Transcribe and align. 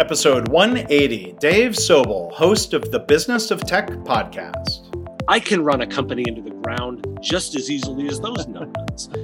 Episode 0.00 0.48
180 0.48 1.34
Dave 1.40 1.72
Sobel, 1.72 2.32
host 2.32 2.72
of 2.72 2.90
the 2.90 3.00
Business 3.00 3.50
of 3.50 3.60
Tech 3.66 3.86
podcast. 3.88 4.96
I 5.28 5.38
can 5.38 5.62
run 5.62 5.82
a 5.82 5.86
company 5.86 6.24
into 6.26 6.40
the 6.40 6.52
ground 6.52 7.06
just 7.20 7.54
as 7.54 7.70
easily 7.70 8.08
as 8.08 8.18
those 8.18 8.46
numbnuts. 8.46 9.14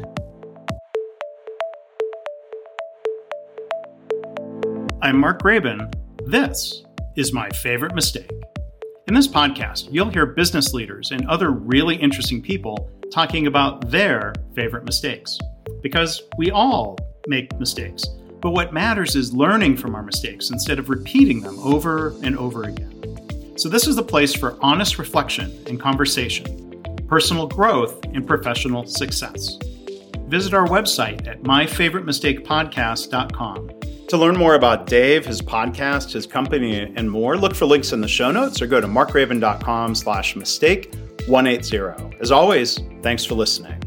I'm 5.01 5.17
Mark 5.17 5.41
Graban. 5.41 5.95
This 6.27 6.85
is 7.17 7.33
my 7.33 7.49
favorite 7.49 7.95
mistake. 7.95 8.31
In 9.09 9.15
this 9.15 9.27
podcast, 9.27 9.89
you'll 9.91 10.11
hear 10.11 10.27
business 10.27 10.75
leaders 10.75 11.11
and 11.11 11.27
other 11.27 11.53
really 11.53 11.97
interesting 11.97 12.43
people 12.43 12.91
talking 13.11 13.47
about 13.47 13.91
their 13.91 14.35
favorite 14.55 14.85
mistakes. 14.85 15.39
Because 15.83 16.25
we 16.37 16.51
all 16.51 16.99
make 17.29 17.59
mistakes. 17.59 18.05
But 18.47 18.53
what 18.53 18.73
matters 18.73 19.17
is 19.17 19.35
learning 19.35 19.77
from 19.77 19.97
our 19.97 20.05
mistakes 20.05 20.51
instead 20.51 20.79
of 20.79 20.89
repeating 20.89 21.41
them 21.41 21.59
over 21.59 22.15
and 22.23 22.39
over 22.39 22.63
again. 22.63 23.59
So, 23.59 23.69
this 23.69 23.89
is 23.89 23.97
the 23.97 24.05
place 24.05 24.37
for 24.37 24.57
honest 24.61 25.01
reflection 25.01 25.53
and 25.67 25.81
conversation, 25.81 26.81
personal 27.09 27.49
growth, 27.49 28.05
and 28.05 28.25
professional 28.25 28.87
success. 28.87 29.59
Visit 30.29 30.55
our 30.55 30.69
website 30.69 31.27
at 31.27 31.43
myfavoritemistakepodcast.com. 31.43 33.71
To 34.11 34.17
learn 34.17 34.37
more 34.37 34.55
about 34.55 34.87
Dave, 34.87 35.27
his 35.27 35.43
podcast, 35.43 36.13
his 36.13 36.25
company, 36.25 36.93
and 36.95 37.11
more, 37.11 37.37
look 37.37 37.57
for 37.57 37.67
links 37.67 37.93
in 37.93 38.01
the 38.01 38.07
show 38.07 38.31
notes 38.31 38.63
or 38.63 38.69
go 38.69 38.81
to 38.81 38.87
markgraban.com 38.87 39.97
slash 39.97 40.37
mistake 40.37 40.95
180. 41.27 42.17
As 42.21 42.31
always, 42.31 42.79
thanks 43.03 43.25
for 43.25 43.35
listening. 43.35 43.86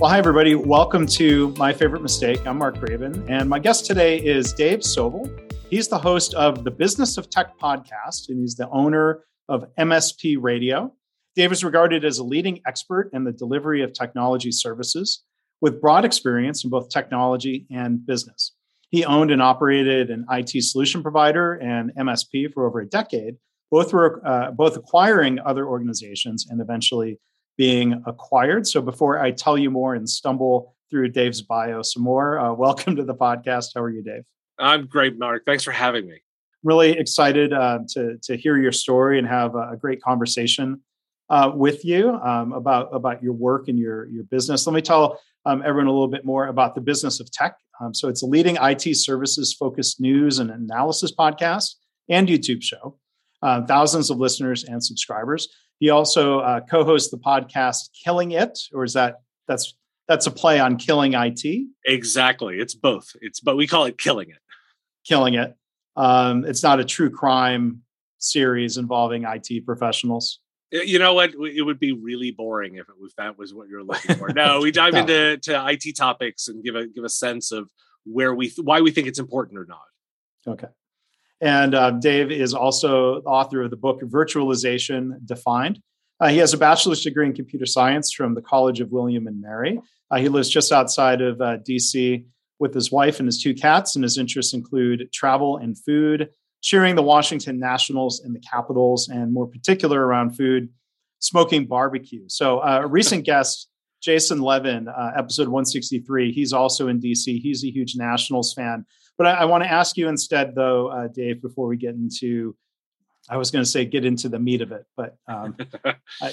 Well, 0.00 0.08
hi, 0.08 0.16
everybody. 0.16 0.54
Welcome 0.54 1.04
to 1.08 1.54
My 1.58 1.74
Favorite 1.74 2.00
Mistake. 2.00 2.46
I'm 2.46 2.56
Mark 2.56 2.76
Graban, 2.76 3.28
and 3.28 3.50
my 3.50 3.58
guest 3.58 3.84
today 3.84 4.18
is 4.18 4.54
Dave 4.54 4.78
Sobel. 4.78 5.28
He's 5.68 5.88
the 5.88 5.98
host 5.98 6.32
of 6.32 6.64
the 6.64 6.70
Business 6.70 7.18
of 7.18 7.28
Tech 7.28 7.58
podcast, 7.58 8.30
and 8.30 8.40
he's 8.40 8.54
the 8.54 8.66
owner 8.70 9.24
of 9.50 9.66
MSP 9.78 10.38
Radio. 10.40 10.94
Dave 11.36 11.52
is 11.52 11.62
regarded 11.62 12.06
as 12.06 12.18
a 12.18 12.24
leading 12.24 12.62
expert 12.66 13.10
in 13.12 13.24
the 13.24 13.32
delivery 13.32 13.82
of 13.82 13.92
technology 13.92 14.50
services 14.50 15.22
with 15.60 15.82
broad 15.82 16.06
experience 16.06 16.64
in 16.64 16.70
both 16.70 16.88
technology 16.88 17.66
and 17.70 18.06
business. 18.06 18.52
He 18.88 19.04
owned 19.04 19.30
and 19.30 19.42
operated 19.42 20.08
an 20.08 20.24
IT 20.30 20.64
solution 20.64 21.02
provider 21.02 21.56
and 21.56 21.92
MSP 21.94 22.54
for 22.54 22.66
over 22.66 22.80
a 22.80 22.86
decade. 22.86 23.36
Both 23.70 23.92
were 23.92 24.26
uh, 24.26 24.52
both 24.52 24.78
acquiring 24.78 25.40
other 25.40 25.66
organizations 25.66 26.46
and 26.48 26.62
eventually 26.62 27.20
being 27.60 28.02
acquired. 28.06 28.66
So 28.66 28.80
before 28.80 29.18
I 29.18 29.32
tell 29.32 29.58
you 29.58 29.70
more 29.70 29.94
and 29.94 30.08
stumble 30.08 30.74
through 30.88 31.10
Dave's 31.10 31.42
bio 31.42 31.82
some 31.82 32.02
more, 32.02 32.38
uh, 32.38 32.54
welcome 32.54 32.96
to 32.96 33.04
the 33.04 33.14
podcast. 33.14 33.72
How 33.74 33.82
are 33.82 33.90
you, 33.90 34.02
Dave? 34.02 34.22
I'm 34.58 34.86
great, 34.86 35.18
Mark. 35.18 35.44
Thanks 35.44 35.62
for 35.62 35.70
having 35.70 36.06
me. 36.06 36.22
Really 36.62 36.92
excited 36.92 37.52
uh, 37.52 37.80
to 37.90 38.16
to 38.22 38.34
hear 38.34 38.56
your 38.56 38.72
story 38.72 39.18
and 39.18 39.28
have 39.28 39.56
a 39.56 39.76
great 39.78 40.00
conversation 40.00 40.80
uh, 41.28 41.52
with 41.54 41.84
you 41.84 42.14
um, 42.14 42.54
about 42.54 42.94
about 42.94 43.22
your 43.22 43.34
work 43.34 43.68
and 43.68 43.78
your 43.78 44.06
your 44.06 44.24
business. 44.24 44.66
Let 44.66 44.72
me 44.72 44.80
tell 44.80 45.20
um, 45.44 45.60
everyone 45.62 45.88
a 45.88 45.92
little 45.92 46.08
bit 46.08 46.24
more 46.24 46.46
about 46.46 46.74
the 46.74 46.80
business 46.80 47.20
of 47.20 47.30
tech. 47.30 47.56
Um, 47.78 47.92
so 47.92 48.08
it's 48.08 48.22
a 48.22 48.26
leading 48.26 48.56
IT 48.56 48.96
services 48.96 49.52
focused 49.52 50.00
news 50.00 50.38
and 50.38 50.50
analysis 50.50 51.12
podcast 51.12 51.74
and 52.08 52.26
YouTube 52.26 52.62
show. 52.62 52.96
Uh, 53.42 53.66
thousands 53.66 54.08
of 54.08 54.16
listeners 54.16 54.64
and 54.64 54.82
subscribers. 54.82 55.46
He 55.80 55.88
also 55.88 56.40
uh, 56.40 56.60
co-hosts 56.60 57.10
the 57.10 57.16
podcast 57.16 57.88
Killing 58.04 58.32
It, 58.32 58.58
or 58.72 58.84
is 58.84 58.92
that 58.92 59.22
that's 59.48 59.74
that's 60.06 60.26
a 60.26 60.30
play 60.30 60.60
on 60.60 60.76
Killing 60.76 61.14
IT? 61.14 61.68
Exactly, 61.86 62.60
it's 62.60 62.74
both. 62.74 63.10
It's 63.20 63.40
but 63.40 63.56
we 63.56 63.66
call 63.66 63.86
it 63.86 63.98
Killing 63.98 64.28
It. 64.28 64.38
Killing 65.04 65.34
It. 65.34 65.56
Um, 65.96 66.44
it's 66.44 66.62
not 66.62 66.80
a 66.80 66.84
true 66.84 67.10
crime 67.10 67.82
series 68.18 68.76
involving 68.76 69.24
IT 69.24 69.64
professionals. 69.64 70.40
You 70.70 70.98
know 70.98 71.14
what? 71.14 71.30
It 71.30 71.62
would 71.62 71.80
be 71.80 71.92
really 71.92 72.30
boring 72.30 72.76
if 72.76 72.88
it 72.88 73.00
was 73.00 73.14
that 73.16 73.38
was 73.38 73.54
what 73.54 73.68
you're 73.68 73.82
looking 73.82 74.16
for. 74.16 74.28
No, 74.34 74.60
we 74.60 74.70
dive 74.70 74.92
no. 74.92 75.00
into 75.00 75.38
to 75.38 75.66
IT 75.70 75.96
topics 75.96 76.46
and 76.48 76.62
give 76.62 76.76
a 76.76 76.86
give 76.86 77.04
a 77.04 77.08
sense 77.08 77.52
of 77.52 77.70
where 78.04 78.34
we 78.34 78.52
why 78.60 78.82
we 78.82 78.90
think 78.90 79.08
it's 79.08 79.18
important 79.18 79.58
or 79.58 79.64
not. 79.64 79.80
Okay. 80.46 80.68
And 81.40 81.74
uh, 81.74 81.92
Dave 81.92 82.30
is 82.30 82.52
also 82.52 83.20
author 83.22 83.62
of 83.62 83.70
the 83.70 83.76
book 83.76 84.02
Virtualization 84.02 85.24
Defined. 85.24 85.80
Uh, 86.20 86.28
he 86.28 86.36
has 86.36 86.52
a 86.52 86.58
bachelor's 86.58 87.02
degree 87.02 87.26
in 87.26 87.32
computer 87.32 87.64
science 87.64 88.12
from 88.12 88.34
the 88.34 88.42
College 88.42 88.80
of 88.80 88.90
William 88.90 89.26
and 89.26 89.40
Mary. 89.40 89.80
Uh, 90.10 90.18
he 90.18 90.28
lives 90.28 90.50
just 90.50 90.70
outside 90.70 91.22
of 91.22 91.40
uh, 91.40 91.56
DC 91.58 92.24
with 92.58 92.74
his 92.74 92.92
wife 92.92 93.18
and 93.20 93.26
his 93.26 93.42
two 93.42 93.54
cats, 93.54 93.96
and 93.96 94.02
his 94.02 94.18
interests 94.18 94.52
include 94.52 95.10
travel 95.12 95.56
and 95.56 95.78
food, 95.78 96.28
cheering 96.60 96.94
the 96.94 97.02
Washington 97.02 97.58
Nationals 97.58 98.20
and 98.20 98.34
the 98.34 98.40
Capitals, 98.40 99.08
and 99.08 99.32
more 99.32 99.46
particular 99.46 100.04
around 100.04 100.36
food, 100.36 100.68
smoking 101.20 101.64
barbecue. 101.64 102.24
So, 102.28 102.58
uh, 102.58 102.80
a 102.82 102.86
recent 102.86 103.24
guest, 103.24 103.68
Jason 104.02 104.40
Levin, 104.40 104.88
uh, 104.88 105.12
episode 105.16 105.48
163, 105.48 106.32
he's 106.32 106.52
also 106.52 106.88
in 106.88 107.00
DC. 107.00 107.40
He's 107.40 107.64
a 107.64 107.70
huge 107.70 107.96
Nationals 107.96 108.52
fan. 108.52 108.84
But 109.20 109.26
I, 109.26 109.42
I 109.42 109.44
want 109.44 109.62
to 109.64 109.70
ask 109.70 109.98
you 109.98 110.08
instead, 110.08 110.54
though, 110.54 110.86
uh, 110.86 111.08
Dave, 111.08 111.42
before 111.42 111.66
we 111.66 111.76
get 111.76 111.94
into, 111.94 112.56
I 113.28 113.36
was 113.36 113.50
going 113.50 113.62
to 113.62 113.70
say 113.70 113.84
get 113.84 114.06
into 114.06 114.30
the 114.30 114.38
meat 114.38 114.62
of 114.62 114.72
it, 114.72 114.86
but 114.96 115.14
um, 115.28 115.58
I, 116.22 116.32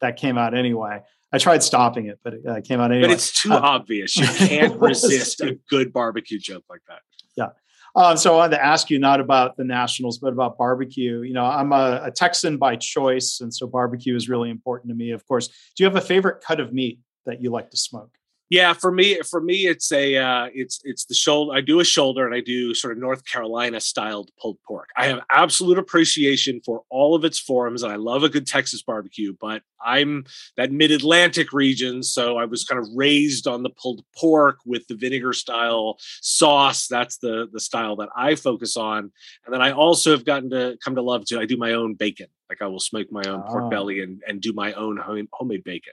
that 0.00 0.16
came 0.16 0.38
out 0.38 0.56
anyway. 0.56 1.02
I 1.32 1.38
tried 1.38 1.60
stopping 1.64 2.06
it, 2.06 2.20
but 2.22 2.34
it 2.34 2.46
uh, 2.46 2.60
came 2.60 2.78
out 2.78 2.92
anyway. 2.92 3.08
But 3.08 3.14
it's 3.14 3.42
too 3.42 3.52
uh, 3.52 3.58
obvious. 3.58 4.16
You 4.16 4.26
can't 4.46 4.80
resist 4.80 5.40
a 5.40 5.58
good 5.68 5.92
barbecue 5.92 6.38
joke 6.38 6.62
like 6.70 6.82
that. 6.86 7.00
Yeah. 7.36 7.48
Um, 7.96 8.16
so 8.16 8.34
I 8.34 8.36
wanted 8.36 8.58
to 8.58 8.64
ask 8.64 8.90
you 8.90 9.00
not 9.00 9.18
about 9.18 9.56
the 9.56 9.64
Nationals, 9.64 10.18
but 10.18 10.32
about 10.32 10.56
barbecue. 10.56 11.22
You 11.22 11.34
know, 11.34 11.46
I'm 11.46 11.72
a, 11.72 12.02
a, 12.04 12.10
Texan 12.12 12.58
by 12.58 12.76
choice, 12.76 13.40
and 13.40 13.52
so 13.52 13.66
barbecue 13.66 14.14
is 14.14 14.28
really 14.28 14.50
important 14.50 14.90
to 14.90 14.94
me. 14.94 15.10
Of 15.10 15.26
course, 15.26 15.48
do 15.48 15.82
you 15.82 15.86
have 15.86 15.96
a 15.96 16.00
favorite 16.00 16.44
cut 16.46 16.60
of 16.60 16.72
meat 16.72 17.00
that 17.26 17.42
you 17.42 17.50
like 17.50 17.72
to 17.72 17.76
smoke? 17.76 18.12
Yeah, 18.50 18.72
for 18.72 18.90
me, 18.90 19.20
for 19.20 19.42
me, 19.42 19.66
it's 19.66 19.92
a 19.92 20.16
uh, 20.16 20.48
it's 20.54 20.80
it's 20.84 21.04
the 21.04 21.14
shoulder. 21.14 21.54
I 21.54 21.60
do 21.60 21.80
a 21.80 21.84
shoulder, 21.84 22.24
and 22.24 22.34
I 22.34 22.40
do 22.40 22.72
sort 22.72 22.94
of 22.94 22.98
North 22.98 23.26
Carolina 23.26 23.78
styled 23.78 24.30
pulled 24.40 24.56
pork. 24.66 24.88
I 24.96 25.06
have 25.06 25.20
absolute 25.30 25.78
appreciation 25.78 26.62
for 26.64 26.82
all 26.88 27.14
of 27.14 27.24
its 27.24 27.38
forms, 27.38 27.82
and 27.82 27.92
I 27.92 27.96
love 27.96 28.22
a 28.22 28.28
good 28.30 28.46
Texas 28.46 28.82
barbecue. 28.82 29.34
But 29.38 29.62
I'm 29.84 30.24
that 30.56 30.72
mid 30.72 30.90
Atlantic 30.90 31.52
region, 31.52 32.02
so 32.02 32.38
I 32.38 32.46
was 32.46 32.64
kind 32.64 32.80
of 32.80 32.88
raised 32.94 33.46
on 33.46 33.64
the 33.64 33.70
pulled 33.70 34.02
pork 34.16 34.58
with 34.64 34.86
the 34.86 34.94
vinegar 34.94 35.34
style 35.34 35.98
sauce. 36.22 36.86
That's 36.88 37.18
the 37.18 37.48
the 37.52 37.60
style 37.60 37.96
that 37.96 38.08
I 38.16 38.34
focus 38.34 38.78
on, 38.78 39.12
and 39.44 39.52
then 39.52 39.60
I 39.60 39.72
also 39.72 40.12
have 40.12 40.24
gotten 40.24 40.48
to 40.50 40.78
come 40.82 40.94
to 40.94 41.02
love 41.02 41.26
to. 41.26 41.38
I 41.38 41.44
do 41.44 41.58
my 41.58 41.72
own 41.72 41.96
bacon. 41.96 42.28
Like 42.48 42.62
I 42.62 42.66
will 42.66 42.80
smoke 42.80 43.08
my 43.10 43.24
own 43.28 43.42
oh. 43.46 43.50
pork 43.50 43.70
belly 43.70 44.00
and 44.00 44.22
and 44.26 44.40
do 44.40 44.54
my 44.54 44.72
own 44.72 44.96
home, 44.96 45.28
homemade 45.34 45.64
bacon. 45.64 45.92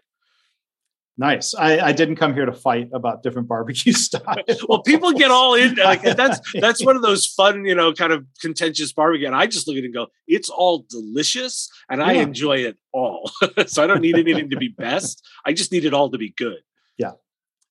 Nice. 1.18 1.56
I, 1.56 1.80
I, 1.80 1.92
didn't 1.94 2.18
come 2.18 2.34
here 2.34 2.46
to 2.46 2.52
fight 2.52 2.90
about 2.94 3.24
different 3.24 3.48
barbecue 3.48 3.94
styles. 3.94 4.66
well, 4.68 4.82
people 4.82 5.14
get 5.14 5.32
all 5.32 5.56
in. 5.56 5.76
Like 5.86 6.02
that's 6.02 6.40
that's 6.60 6.84
one 6.84 6.96
of 6.96 7.04
those 7.04 7.28
fun, 7.28 7.64
you 7.64 7.76
know, 7.76 7.94
kind 7.94 8.12
of 8.12 8.26
contentious 8.42 8.92
barbecue. 8.92 9.28
And 9.28 9.36
I 9.36 9.46
just 9.46 9.68
look 9.68 9.78
at 9.78 9.84
it 9.84 9.86
and 9.86 9.94
go, 9.94 10.08
it's 10.28 10.50
all 10.50 10.86
delicious, 10.90 11.70
and 11.90 12.02
yeah. 12.02 12.08
I 12.08 12.12
enjoy 12.14 12.58
it 12.58 12.78
all. 12.92 13.32
so 13.68 13.84
I 13.84 13.88
don't 13.88 14.02
need 14.02 14.18
anything 14.18 14.50
to 14.50 14.58
be 14.58 14.70
best. 14.70 15.22
I 15.46 15.54
just 15.54 15.72
need 15.72 15.86
it 15.86 15.94
all 15.94 16.10
to 16.10 16.18
be 16.18 16.34
good. 16.36 16.58
Yeah. 16.98 17.12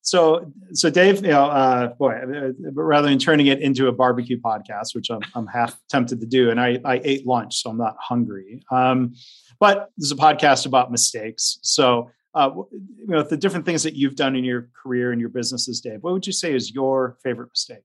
So, 0.03 0.53
so 0.73 0.91
Dave, 0.91 1.25
you 1.25 1.33
know, 1.33 1.47
uh, 1.47 1.89
boy, 1.89 2.13
uh, 2.13 2.53
rather 2.73 3.09
than 3.09 3.19
turning 3.19 3.47
it 3.47 3.61
into 3.61 3.89
a 3.89 3.93
barbecue 3.93 4.39
podcast, 4.41 4.95
which 4.95 5.11
I'm, 5.11 5.23
I'm 5.35 5.47
half 5.47 5.77
tempted 5.89 6.21
to 6.21 6.27
do, 6.27 6.51
and 6.51 6.61
I, 6.61 6.79
I 6.85 7.01
ate 7.03 7.27
lunch, 7.27 7.63
so 7.63 7.71
I'm 7.71 7.79
not 7.79 7.97
hungry. 7.99 8.63
Um, 8.71 9.15
but 9.59 9.91
this 9.97 10.07
is 10.07 10.13
a 10.13 10.17
podcast 10.17 10.67
about 10.67 10.93
mistakes. 10.93 11.59
So 11.63 12.11
uh, 12.35 12.51
you 12.73 13.07
know, 13.07 13.23
the 13.23 13.37
different 13.37 13.65
things 13.65 13.83
that 13.85 13.95
you've 13.95 14.17
done 14.17 14.35
in 14.35 14.45
your 14.45 14.69
career 14.83 15.13
and 15.13 15.21
your 15.21 15.31
businesses, 15.31 15.81
Dave, 15.81 16.03
what 16.03 16.13
would 16.13 16.27
you 16.27 16.33
say 16.33 16.55
is 16.55 16.73
your 16.73 17.17
favorite 17.23 17.51
mistake? 17.51 17.85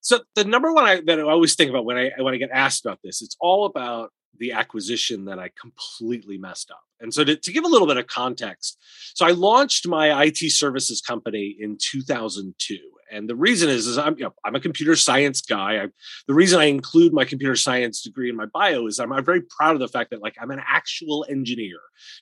So 0.00 0.20
the 0.34 0.44
number 0.44 0.72
one 0.72 0.84
I, 0.84 1.00
that 1.06 1.18
I 1.18 1.22
always 1.22 1.54
think 1.54 1.70
about 1.70 1.84
when 1.84 1.98
I 1.98 2.10
when 2.18 2.32
I 2.32 2.36
get 2.36 2.50
asked 2.52 2.84
about 2.84 3.00
this, 3.02 3.20
it's 3.20 3.36
all 3.40 3.66
about 3.66 4.10
the 4.38 4.52
acquisition 4.52 5.24
that 5.24 5.38
I 5.38 5.50
completely 5.60 6.38
messed 6.38 6.70
up. 6.70 6.80
And 7.00 7.12
so 7.12 7.24
to, 7.24 7.36
to, 7.36 7.52
give 7.52 7.64
a 7.64 7.68
little 7.68 7.88
bit 7.88 7.96
of 7.96 8.06
context, 8.06 8.78
so 9.14 9.26
I 9.26 9.30
launched 9.30 9.88
my 9.88 10.24
IT 10.24 10.38
services 10.52 11.00
company 11.00 11.56
in 11.58 11.76
2002. 11.80 12.78
And 13.10 13.28
the 13.28 13.36
reason 13.36 13.68
is, 13.68 13.86
is 13.86 13.98
I'm, 13.98 14.16
you 14.18 14.24
know, 14.24 14.34
I'm 14.44 14.54
a 14.54 14.60
computer 14.60 14.96
science 14.96 15.40
guy. 15.40 15.82
I, 15.82 15.88
the 16.26 16.34
reason 16.34 16.60
I 16.60 16.64
include 16.64 17.12
my 17.12 17.24
computer 17.24 17.56
science 17.56 18.02
degree 18.02 18.28
in 18.28 18.36
my 18.36 18.46
bio 18.46 18.86
is 18.86 18.98
I'm, 18.98 19.12
I'm 19.12 19.24
very 19.24 19.42
proud 19.42 19.74
of 19.74 19.80
the 19.80 19.88
fact 19.88 20.10
that 20.10 20.22
like 20.22 20.36
I'm 20.40 20.50
an 20.50 20.62
actual 20.66 21.26
engineer, 21.28 21.78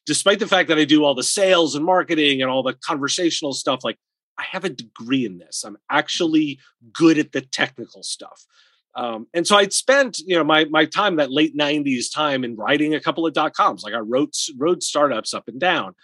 despite 0.07 0.39
the 0.39 0.47
fact 0.47 0.69
that 0.69 0.79
I 0.79 0.85
do 0.85 1.05
all 1.05 1.15
the 1.15 1.23
sales 1.23 1.75
and 1.75 1.85
marketing 1.85 2.43
and 2.43 2.51
all 2.51 2.63
the 2.63 2.75
conversational 2.75 3.53
stuff. 3.53 3.81
Like 3.85 3.99
I 4.39 4.45
have 4.51 4.65
a 4.65 4.71
degree 4.71 5.25
in 5.25 5.39
this. 5.39 5.65
I'm 5.65 5.77
actually 5.91 6.59
good 6.93 7.19
at 7.19 7.33
the 7.33 7.41
technical 7.41 8.03
stuff. 8.03 8.47
Um, 8.95 9.27
and 9.35 9.47
so 9.47 9.57
I'd 9.57 9.75
spent, 9.75 10.19
you 10.21 10.37
know, 10.37 10.45
my 10.45 10.65
my 10.65 10.87
time 10.87 11.17
that 11.17 11.31
late 11.31 11.57
'90s 11.57 12.13
time 12.13 12.45
in 12.45 12.57
writing 12.57 12.95
a 12.95 13.01
couple 13.01 13.27
of 13.27 13.35
dot 13.35 13.53
coms. 13.53 13.83
Like 13.83 13.95
I 13.95 13.99
wrote 13.99 14.35
wrote 14.57 14.83
startups 14.83 15.35
up 15.35 15.49
and 15.49 15.61
down. 15.61 15.95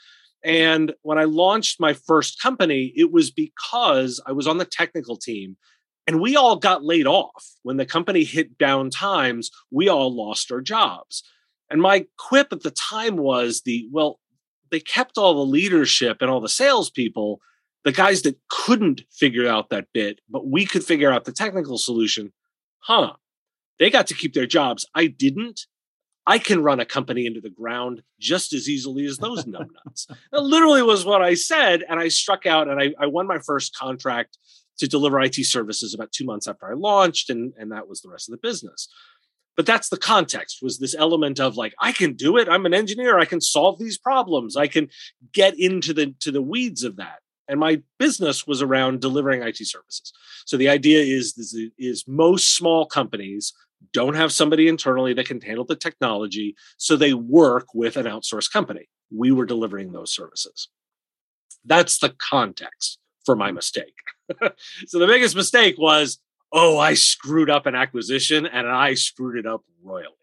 And 0.44 0.92
when 1.02 1.18
I 1.18 1.24
launched 1.24 1.80
my 1.80 1.92
first 1.92 2.40
company, 2.40 2.92
it 2.96 3.12
was 3.12 3.30
because 3.30 4.20
I 4.26 4.32
was 4.32 4.46
on 4.46 4.58
the 4.58 4.64
technical 4.64 5.16
team, 5.16 5.56
and 6.06 6.20
we 6.20 6.36
all 6.36 6.56
got 6.56 6.84
laid 6.84 7.06
off. 7.06 7.46
When 7.62 7.76
the 7.76 7.86
company 7.86 8.24
hit 8.24 8.58
down 8.58 8.90
times 8.90 9.50
we 9.70 9.88
all 9.88 10.14
lost 10.14 10.50
our 10.50 10.60
jobs. 10.60 11.22
And 11.70 11.80
my 11.80 12.06
quip 12.18 12.52
at 12.52 12.62
the 12.62 12.70
time 12.72 13.16
was 13.16 13.62
the 13.64 13.88
well 13.90 14.18
they 14.70 14.80
kept 14.80 15.16
all 15.16 15.34
the 15.34 15.50
leadership 15.50 16.18
and 16.20 16.30
all 16.30 16.40
the 16.40 16.48
salespeople 16.48 17.40
the 17.84 17.92
guys 17.92 18.22
that 18.22 18.38
couldn't 18.48 19.02
figure 19.10 19.48
out 19.48 19.70
that 19.70 19.86
bit 19.92 20.20
but 20.28 20.46
we 20.46 20.66
could 20.66 20.84
figure 20.84 21.10
out 21.10 21.24
the 21.24 21.32
technical 21.32 21.78
solution. 21.78 22.32
Huh. 22.80 23.14
They 23.78 23.90
got 23.90 24.06
to 24.08 24.14
keep 24.14 24.34
their 24.34 24.46
jobs. 24.46 24.86
I 24.94 25.06
didn't 25.06 25.66
I 26.26 26.38
can 26.38 26.62
run 26.62 26.80
a 26.80 26.84
company 26.84 27.26
into 27.26 27.40
the 27.40 27.50
ground 27.50 28.02
just 28.20 28.52
as 28.52 28.68
easily 28.68 29.06
as 29.06 29.18
those 29.18 29.44
numbnuts. 29.44 30.06
that 30.32 30.42
literally 30.42 30.82
was 30.82 31.04
what 31.04 31.22
I 31.22 31.34
said. 31.34 31.82
And 31.88 31.98
I 31.98 32.08
struck 32.08 32.46
out 32.46 32.68
and 32.68 32.80
I, 32.80 32.94
I, 32.98 33.06
won 33.06 33.26
my 33.26 33.38
first 33.38 33.76
contract 33.76 34.38
to 34.78 34.86
deliver 34.86 35.20
IT 35.20 35.34
services 35.46 35.94
about 35.94 36.12
two 36.12 36.24
months 36.24 36.46
after 36.46 36.70
I 36.70 36.74
launched. 36.74 37.28
And, 37.30 37.52
and 37.58 37.72
that 37.72 37.88
was 37.88 38.00
the 38.00 38.08
rest 38.08 38.28
of 38.28 38.32
the 38.32 38.46
business. 38.46 38.88
But 39.56 39.66
that's 39.66 39.88
the 39.88 39.98
context 39.98 40.60
was 40.62 40.78
this 40.78 40.94
element 40.94 41.38
of 41.38 41.56
like, 41.56 41.74
I 41.80 41.92
can 41.92 42.14
do 42.14 42.38
it. 42.38 42.48
I'm 42.48 42.66
an 42.66 42.72
engineer. 42.72 43.18
I 43.18 43.26
can 43.26 43.40
solve 43.40 43.78
these 43.78 43.98
problems. 43.98 44.56
I 44.56 44.66
can 44.66 44.88
get 45.32 45.58
into 45.58 45.92
the, 45.92 46.14
to 46.20 46.30
the 46.30 46.40
weeds 46.40 46.84
of 46.84 46.96
that. 46.96 47.18
And 47.48 47.60
my 47.60 47.82
business 47.98 48.46
was 48.46 48.62
around 48.62 49.00
delivering 49.00 49.42
IT 49.42 49.58
services. 49.58 50.12
So 50.46 50.56
the 50.56 50.68
idea 50.68 51.00
is, 51.00 51.36
is, 51.36 51.58
is 51.76 52.04
most 52.06 52.56
small 52.56 52.86
companies 52.86 53.52
don't 53.92 54.14
have 54.14 54.32
somebody 54.32 54.68
internally 54.68 55.14
that 55.14 55.26
can 55.26 55.40
handle 55.40 55.64
the 55.64 55.76
technology. 55.76 56.54
So 56.76 56.96
they 56.96 57.14
work 57.14 57.68
with 57.74 57.96
an 57.96 58.06
outsourced 58.06 58.52
company. 58.52 58.88
We 59.10 59.32
were 59.32 59.46
delivering 59.46 59.92
those 59.92 60.12
services. 60.12 60.68
That's 61.64 61.98
the 61.98 62.14
context 62.18 62.98
for 63.24 63.36
my 63.36 63.52
mistake. 63.52 63.94
so 64.86 64.98
the 64.98 65.06
biggest 65.06 65.36
mistake 65.36 65.76
was, 65.78 66.18
oh, 66.52 66.78
I 66.78 66.94
screwed 66.94 67.50
up 67.50 67.66
an 67.66 67.74
acquisition 67.74 68.46
and 68.46 68.68
I 68.68 68.94
screwed 68.94 69.38
it 69.38 69.46
up 69.46 69.62
royally. 69.82 70.14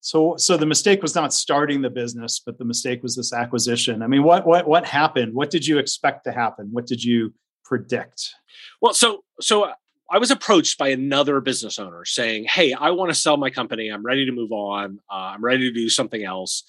So, 0.00 0.36
so 0.36 0.58
the 0.58 0.66
mistake 0.66 1.00
was 1.00 1.14
not 1.14 1.32
starting 1.32 1.80
the 1.80 1.88
business, 1.88 2.38
but 2.38 2.58
the 2.58 2.64
mistake 2.66 3.02
was 3.02 3.16
this 3.16 3.32
acquisition. 3.32 4.02
I 4.02 4.06
mean, 4.06 4.22
what 4.22 4.46
what 4.46 4.68
what 4.68 4.84
happened? 4.84 5.32
What 5.32 5.48
did 5.48 5.66
you 5.66 5.78
expect 5.78 6.24
to 6.24 6.32
happen? 6.32 6.68
What 6.72 6.86
did 6.86 7.02
you 7.02 7.32
predict? 7.64 8.34
Well, 8.82 8.92
so 8.92 9.24
so 9.40 9.72
I 10.14 10.18
was 10.18 10.30
approached 10.30 10.78
by 10.78 10.90
another 10.90 11.40
business 11.40 11.76
owner 11.76 12.04
saying, 12.04 12.44
"Hey, 12.44 12.72
I 12.72 12.90
want 12.90 13.10
to 13.10 13.16
sell 13.16 13.36
my 13.36 13.50
company. 13.50 13.88
I'm 13.88 14.04
ready 14.04 14.24
to 14.26 14.30
move 14.30 14.52
on. 14.52 15.00
Uh, 15.10 15.32
I'm 15.34 15.44
ready 15.44 15.68
to 15.68 15.72
do 15.72 15.88
something 15.88 16.22
else. 16.22 16.62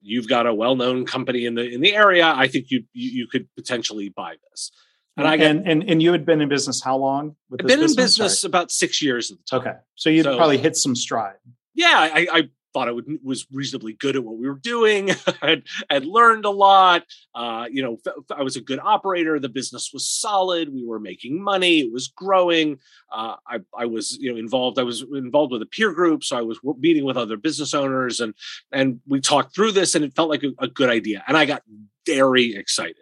You've 0.00 0.28
got 0.28 0.46
a 0.46 0.54
well-known 0.54 1.04
company 1.04 1.44
in 1.44 1.56
the 1.56 1.68
in 1.68 1.80
the 1.80 1.96
area. 1.96 2.32
I 2.32 2.46
think 2.46 2.66
you 2.70 2.84
you, 2.92 3.10
you 3.10 3.26
could 3.26 3.48
potentially 3.56 4.08
buy 4.10 4.36
this." 4.48 4.70
And, 5.16 5.26
and 5.26 5.34
I 5.34 5.36
got, 5.36 5.46
and, 5.46 5.68
and, 5.68 5.90
and 5.90 6.00
you 6.00 6.12
had 6.12 6.24
been 6.24 6.40
in 6.40 6.48
business 6.48 6.80
how 6.80 6.96
long? 6.96 7.34
I've 7.52 7.58
been 7.58 7.66
business? 7.66 7.90
in 7.90 7.96
business 7.96 8.40
Sorry. 8.40 8.50
about 8.50 8.70
six 8.70 9.02
years 9.02 9.32
at 9.32 9.38
the 9.38 9.44
time. 9.50 9.60
Okay, 9.60 9.78
so 9.96 10.08
you 10.08 10.22
so, 10.22 10.36
probably 10.36 10.58
hit 10.58 10.76
some 10.76 10.94
stride. 10.94 11.34
Yeah, 11.74 12.08
I, 12.14 12.28
I 12.30 12.48
thought 12.72 12.88
I 12.88 12.92
would, 12.92 13.06
was 13.22 13.46
reasonably 13.52 13.92
good 13.94 14.16
at 14.16 14.24
what 14.24 14.36
we 14.36 14.48
were 14.48 14.58
doing. 14.58 15.08
had, 15.42 15.64
had 15.90 16.04
learned 16.04 16.44
a 16.44 16.50
lot. 16.50 17.04
Uh, 17.34 17.66
you 17.70 17.82
know, 17.82 17.98
I 18.34 18.42
was 18.42 18.56
a 18.56 18.60
good 18.60 18.80
operator. 18.82 19.38
The 19.38 19.48
business 19.48 19.90
was 19.92 20.08
solid. 20.08 20.72
We 20.72 20.84
were 20.84 21.00
making 21.00 21.42
money. 21.42 21.80
It 21.80 21.92
was 21.92 22.08
growing. 22.08 22.78
Uh, 23.10 23.36
I, 23.46 23.60
I 23.76 23.86
was, 23.86 24.16
you 24.18 24.32
know, 24.32 24.38
involved. 24.38 24.78
I 24.78 24.82
was 24.82 25.04
involved 25.14 25.52
with 25.52 25.62
a 25.62 25.66
peer 25.66 25.92
group, 25.92 26.24
so 26.24 26.36
I 26.36 26.42
was 26.42 26.58
meeting 26.78 27.04
with 27.04 27.16
other 27.16 27.36
business 27.36 27.74
owners, 27.74 28.20
and 28.20 28.34
and 28.70 29.00
we 29.06 29.20
talked 29.20 29.54
through 29.54 29.72
this, 29.72 29.94
and 29.94 30.04
it 30.04 30.14
felt 30.14 30.30
like 30.30 30.42
a, 30.42 30.52
a 30.58 30.68
good 30.68 30.90
idea. 30.90 31.22
And 31.26 31.36
I 31.36 31.44
got 31.44 31.62
very 32.06 32.54
excited. 32.54 32.96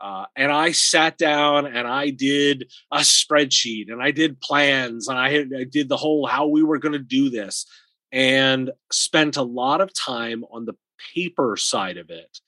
Uh, 0.00 0.26
and 0.36 0.52
I 0.52 0.70
sat 0.70 1.18
down 1.18 1.66
and 1.66 1.88
I 1.88 2.10
did 2.10 2.70
a 2.92 2.98
spreadsheet 2.98 3.90
and 3.90 4.00
I 4.00 4.12
did 4.12 4.40
plans 4.40 5.08
and 5.08 5.18
I, 5.18 5.44
I 5.58 5.64
did 5.64 5.88
the 5.88 5.96
whole 5.96 6.24
how 6.24 6.46
we 6.46 6.62
were 6.62 6.78
going 6.78 6.92
to 6.92 7.00
do 7.00 7.30
this 7.30 7.66
and 8.12 8.70
spent 8.90 9.36
a 9.36 9.42
lot 9.42 9.80
of 9.80 9.92
time 9.92 10.44
on 10.50 10.64
the 10.64 10.74
paper 11.14 11.56
side 11.56 11.96
of 11.96 12.10
it 12.10 12.40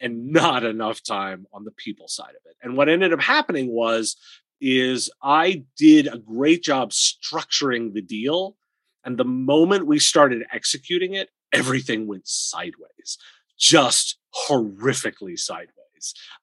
and 0.00 0.32
not 0.32 0.64
enough 0.64 1.02
time 1.02 1.46
on 1.52 1.64
the 1.64 1.70
people 1.72 2.08
side 2.08 2.30
of 2.30 2.50
it. 2.50 2.56
And 2.62 2.76
what 2.76 2.88
ended 2.88 3.12
up 3.12 3.20
happening 3.20 3.70
was 3.70 4.16
is 4.60 5.10
I 5.22 5.64
did 5.76 6.06
a 6.06 6.18
great 6.18 6.62
job 6.62 6.90
structuring 6.90 7.92
the 7.92 8.02
deal 8.02 8.56
and 9.04 9.18
the 9.18 9.24
moment 9.24 9.86
we 9.86 9.98
started 9.98 10.42
executing 10.52 11.14
it 11.14 11.28
everything 11.52 12.06
went 12.06 12.26
sideways 12.26 13.18
just 13.58 14.16
horrifically 14.48 15.38
sideways 15.38 15.83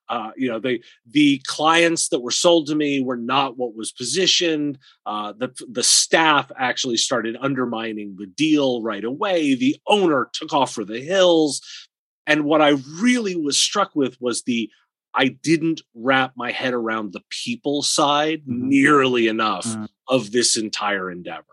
uh, 0.08 0.30
you 0.36 0.48
know, 0.48 0.58
the 0.58 0.82
the 1.06 1.40
clients 1.46 2.08
that 2.08 2.20
were 2.20 2.30
sold 2.30 2.66
to 2.66 2.74
me 2.74 3.02
were 3.02 3.16
not 3.16 3.56
what 3.56 3.76
was 3.76 3.92
positioned. 3.92 4.78
Uh, 5.06 5.32
the 5.36 5.54
the 5.70 5.82
staff 5.82 6.50
actually 6.58 6.96
started 6.96 7.36
undermining 7.40 8.16
the 8.18 8.26
deal 8.26 8.82
right 8.82 9.04
away. 9.04 9.54
The 9.54 9.76
owner 9.86 10.28
took 10.32 10.52
off 10.52 10.72
for 10.72 10.84
the 10.84 11.00
hills, 11.00 11.60
and 12.26 12.44
what 12.44 12.62
I 12.62 12.76
really 13.00 13.36
was 13.36 13.58
struck 13.58 13.94
with 13.94 14.16
was 14.20 14.42
the 14.42 14.70
I 15.14 15.28
didn't 15.28 15.82
wrap 15.94 16.32
my 16.36 16.52
head 16.52 16.74
around 16.74 17.12
the 17.12 17.22
people 17.28 17.82
side 17.82 18.42
mm-hmm. 18.42 18.68
nearly 18.68 19.28
enough 19.28 19.66
mm-hmm. 19.66 19.84
of 20.08 20.32
this 20.32 20.56
entire 20.56 21.10
endeavor. 21.10 21.44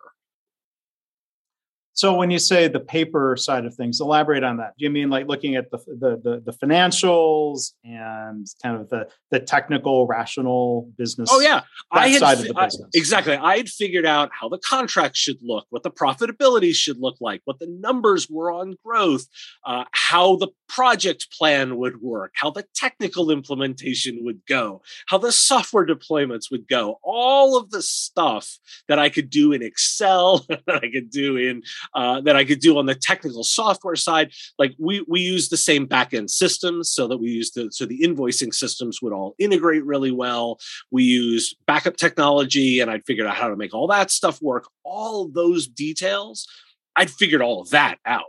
So 2.00 2.13
when 2.13 2.31
you 2.31 2.40
say 2.40 2.69
the 2.69 2.80
paper 2.80 3.36
side 3.38 3.66
of 3.66 3.75
things, 3.75 4.00
elaborate 4.00 4.42
on 4.42 4.56
that. 4.56 4.74
Do 4.78 4.86
you 4.86 4.90
mean 4.90 5.10
like 5.10 5.28
looking 5.28 5.57
at 5.57 5.69
the 5.69 5.80
the 5.80 6.12
the, 6.24 6.42
the 6.46 6.54
financials 6.54 7.74
and 7.84 8.48
kind 8.63 8.80
of 8.80 8.88
the 8.88 9.10
the 9.31 9.42
technical, 9.42 10.07
rational 10.07 10.90
business? 10.98 11.30
Oh 11.30 11.42
yeah, 11.42 11.63
I 11.92 12.07
had, 12.07 12.19
side 12.22 12.40
of 12.40 12.48
the 12.48 12.54
business. 12.54 12.84
I, 12.86 12.98
exactly. 12.98 13.36
I 13.36 13.57
had 13.57 13.68
figured 13.68 14.06
out 14.06 14.30
how 14.31 14.48
the 14.48 14.60
contract 14.60 15.18
should 15.18 15.40
look, 15.42 15.66
what 15.72 15.84
the 15.84 15.92
profitability 15.92 16.74
should 16.74 17.00
look 17.01 17.18
like, 17.19 17.42
what 17.44 17.60
the 17.60 17.68
numbers 17.68 18.30
were 18.30 18.50
on 18.50 18.75
growth, 18.81 19.28
uh, 19.66 19.84
how 19.92 20.38
the 20.38 20.48
project 20.69 21.28
plan 21.38 21.75
would 21.75 22.01
work, 22.01 22.31
how 22.36 22.50
the 22.50 22.63
technical 22.75 23.30
implementation 23.30 24.19
would 24.24 24.40
go, 24.48 24.81
how 25.07 25.18
the 25.18 25.34
software 25.34 25.86
deployments 25.86 26.50
would 26.50 26.66
go. 26.66 26.98
All 27.04 27.57
of 27.57 27.72
the 27.72 27.81
stuff 27.81 28.57
that 28.88 29.00
I 29.00 29.10
could 29.10 29.30
do 29.30 29.51
in 29.51 29.62
Excel, 29.62 30.46
that 30.48 30.62
I 30.81 30.90
could 30.90 31.10
do 31.10 31.36
in 31.36 31.63
uh, 31.94 32.21
that 32.21 32.36
I 32.36 32.45
could 32.45 32.59
do 32.59 32.77
on 32.77 32.86
the 32.86 32.95
technical 32.95 33.44
software 33.44 33.95
side. 33.95 34.31
Like 34.57 34.75
we 34.77 35.03
we 35.07 35.21
use 35.21 35.50
the 35.50 35.57
same 35.57 35.88
backend 35.88 36.30
systems 36.30 36.91
so 36.91 37.07
that 37.07 37.18
we 37.18 37.30
use 37.30 37.51
the 37.51 37.69
so 37.71 37.86
the 37.86 38.01
invoicing 38.01 38.53
systems 38.53 39.01
would 39.01 39.13
all 39.13 39.36
integrate 39.39 39.86
really 39.86 40.12
well. 40.12 40.59
We 40.91 41.03
use 41.03 41.53
backup 41.65 41.97
technology, 41.97 42.80
and 42.80 42.89
I'd 42.89 43.06
figured 43.06 43.27
out 43.27 43.36
how 43.36 43.50
to 43.50 43.56
make 43.56 43.74
all 43.74 43.88
that 43.88 44.12
stuff 44.12 44.41
work. 44.41 44.68
All 44.83 45.27
those 45.27 45.67
details, 45.67 46.48
I'd 46.96 47.12
figured 47.12 47.41
all 47.41 47.62
of 47.62 47.69
that 47.72 47.98
out. 48.05 48.24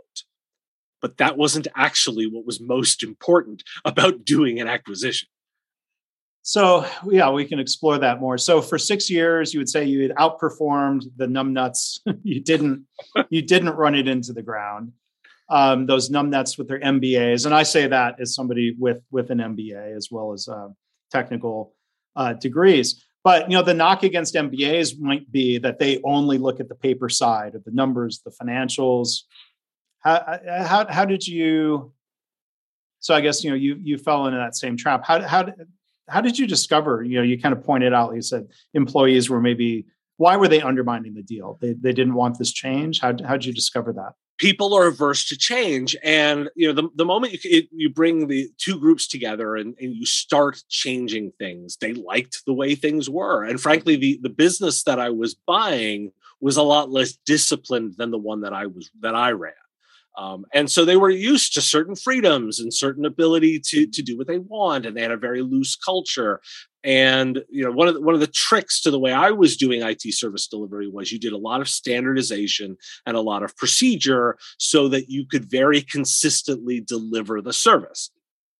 But 1.01 1.17
that 1.17 1.37
wasn't 1.37 1.67
actually 1.75 2.27
what 2.27 2.45
was 2.45 2.61
most 2.61 3.01
important 3.03 3.63
about 3.85 4.23
doing 4.23 4.59
an 4.59 4.67
acquisition. 4.67 5.27
So 6.43 6.85
yeah, 7.05 7.29
we 7.29 7.45
can 7.45 7.59
explore 7.59 7.97
that 7.99 8.19
more. 8.19 8.37
So 8.37 8.61
for 8.61 8.77
six 8.77 9.09
years, 9.09 9.53
you 9.53 9.59
would 9.59 9.69
say 9.69 9.85
you 9.85 10.01
had 10.01 10.11
outperformed 10.11 11.05
the 11.17 11.27
numbnuts. 11.27 11.99
you 12.23 12.41
didn't 12.41 12.85
you 13.29 13.41
didn't 13.41 13.75
run 13.75 13.95
it 13.95 14.07
into 14.07 14.33
the 14.33 14.41
ground. 14.41 14.93
Um, 15.49 15.85
those 15.85 16.09
numbnuts 16.09 16.57
with 16.57 16.69
their 16.69 16.79
MBAs, 16.79 17.45
and 17.45 17.53
I 17.53 17.63
say 17.63 17.85
that 17.87 18.15
as 18.19 18.33
somebody 18.33 18.75
with 18.79 19.01
with 19.11 19.29
an 19.29 19.39
MBA 19.39 19.95
as 19.95 20.09
well 20.09 20.33
as 20.33 20.47
uh, 20.47 20.69
technical 21.11 21.75
uh, 22.15 22.33
degrees. 22.33 23.05
But 23.23 23.51
you 23.51 23.55
know, 23.55 23.63
the 23.63 23.73
knock 23.73 24.03
against 24.03 24.33
MBAs 24.33 24.99
might 24.99 25.31
be 25.31 25.59
that 25.59 25.77
they 25.77 26.01
only 26.03 26.37
look 26.39 26.59
at 26.59 26.69
the 26.69 26.75
paper 26.75 27.09
side 27.09 27.53
of 27.53 27.63
the 27.65 27.71
numbers, 27.71 28.21
the 28.25 28.31
financials. 28.31 29.23
How 29.99 30.39
how 30.47 30.87
how 30.89 31.05
did 31.05 31.27
you? 31.27 31.93
So 32.99 33.13
I 33.13 33.21
guess 33.21 33.43
you 33.43 33.51
know 33.51 33.55
you 33.55 33.75
you 33.79 33.99
fell 33.99 34.25
into 34.25 34.39
that 34.39 34.55
same 34.55 34.75
trap. 34.75 35.05
How 35.05 35.21
how 35.21 35.45
how 36.09 36.21
did 36.21 36.37
you 36.37 36.47
discover? 36.47 37.03
You 37.03 37.17
know, 37.17 37.23
you 37.23 37.39
kind 37.39 37.53
of 37.53 37.63
pointed 37.63 37.93
out, 37.93 38.15
you 38.15 38.21
said 38.21 38.47
employees 38.73 39.29
were 39.29 39.41
maybe 39.41 39.85
why 40.17 40.37
were 40.37 40.47
they 40.47 40.61
undermining 40.61 41.15
the 41.15 41.23
deal? 41.23 41.57
They 41.61 41.73
they 41.73 41.93
didn't 41.93 42.13
want 42.13 42.37
this 42.37 42.51
change. 42.51 42.99
How 42.99 43.15
how 43.25 43.33
did 43.33 43.45
you 43.45 43.53
discover 43.53 43.91
that? 43.93 44.13
People 44.37 44.73
are 44.73 44.87
averse 44.87 45.27
to 45.29 45.37
change, 45.37 45.95
and 46.03 46.49
you 46.55 46.67
know 46.67 46.73
the, 46.73 46.89
the 46.95 47.05
moment 47.05 47.33
you 47.33 47.39
it, 47.43 47.67
you 47.71 47.89
bring 47.89 48.27
the 48.27 48.49
two 48.57 48.79
groups 48.79 49.07
together 49.07 49.55
and, 49.55 49.75
and 49.79 49.95
you 49.95 50.05
start 50.05 50.63
changing 50.69 51.31
things, 51.39 51.77
they 51.77 51.93
liked 51.93 52.43
the 52.45 52.53
way 52.53 52.75
things 52.75 53.09
were, 53.09 53.43
and 53.43 53.59
frankly, 53.59 53.95
the 53.95 54.19
the 54.21 54.29
business 54.29 54.83
that 54.83 54.99
I 54.99 55.09
was 55.09 55.33
buying 55.33 56.11
was 56.39 56.57
a 56.57 56.63
lot 56.63 56.91
less 56.91 57.13
disciplined 57.25 57.95
than 57.97 58.11
the 58.11 58.17
one 58.17 58.41
that 58.41 58.53
I 58.53 58.67
was 58.67 58.91
that 58.99 59.15
I 59.15 59.31
ran. 59.31 59.53
Um, 60.17 60.45
and 60.53 60.69
so 60.69 60.83
they 60.83 60.97
were 60.97 61.09
used 61.09 61.53
to 61.53 61.61
certain 61.61 61.95
freedoms 61.95 62.59
and 62.59 62.73
certain 62.73 63.05
ability 63.05 63.61
to 63.67 63.87
to 63.87 64.01
do 64.01 64.17
what 64.17 64.27
they 64.27 64.39
want, 64.39 64.85
and 64.85 64.95
they 64.95 65.01
had 65.01 65.11
a 65.11 65.17
very 65.17 65.41
loose 65.41 65.75
culture. 65.75 66.41
And 66.83 67.43
you 67.49 67.63
know, 67.63 67.71
one 67.71 67.87
of 67.87 67.93
the, 67.93 68.01
one 68.01 68.15
of 68.15 68.21
the 68.21 68.27
tricks 68.27 68.81
to 68.81 68.91
the 68.91 68.99
way 68.99 69.13
I 69.13 69.31
was 69.31 69.55
doing 69.55 69.83
IT 69.83 70.01
service 70.13 70.47
delivery 70.47 70.87
was 70.89 71.11
you 71.11 71.19
did 71.19 71.31
a 71.31 71.37
lot 71.37 71.61
of 71.61 71.69
standardization 71.69 72.75
and 73.05 73.15
a 73.15 73.21
lot 73.21 73.43
of 73.43 73.55
procedure 73.55 74.37
so 74.57 74.87
that 74.89 75.07
you 75.07 75.25
could 75.25 75.45
very 75.49 75.81
consistently 75.81 76.81
deliver 76.81 77.41
the 77.41 77.53
service. 77.53 78.09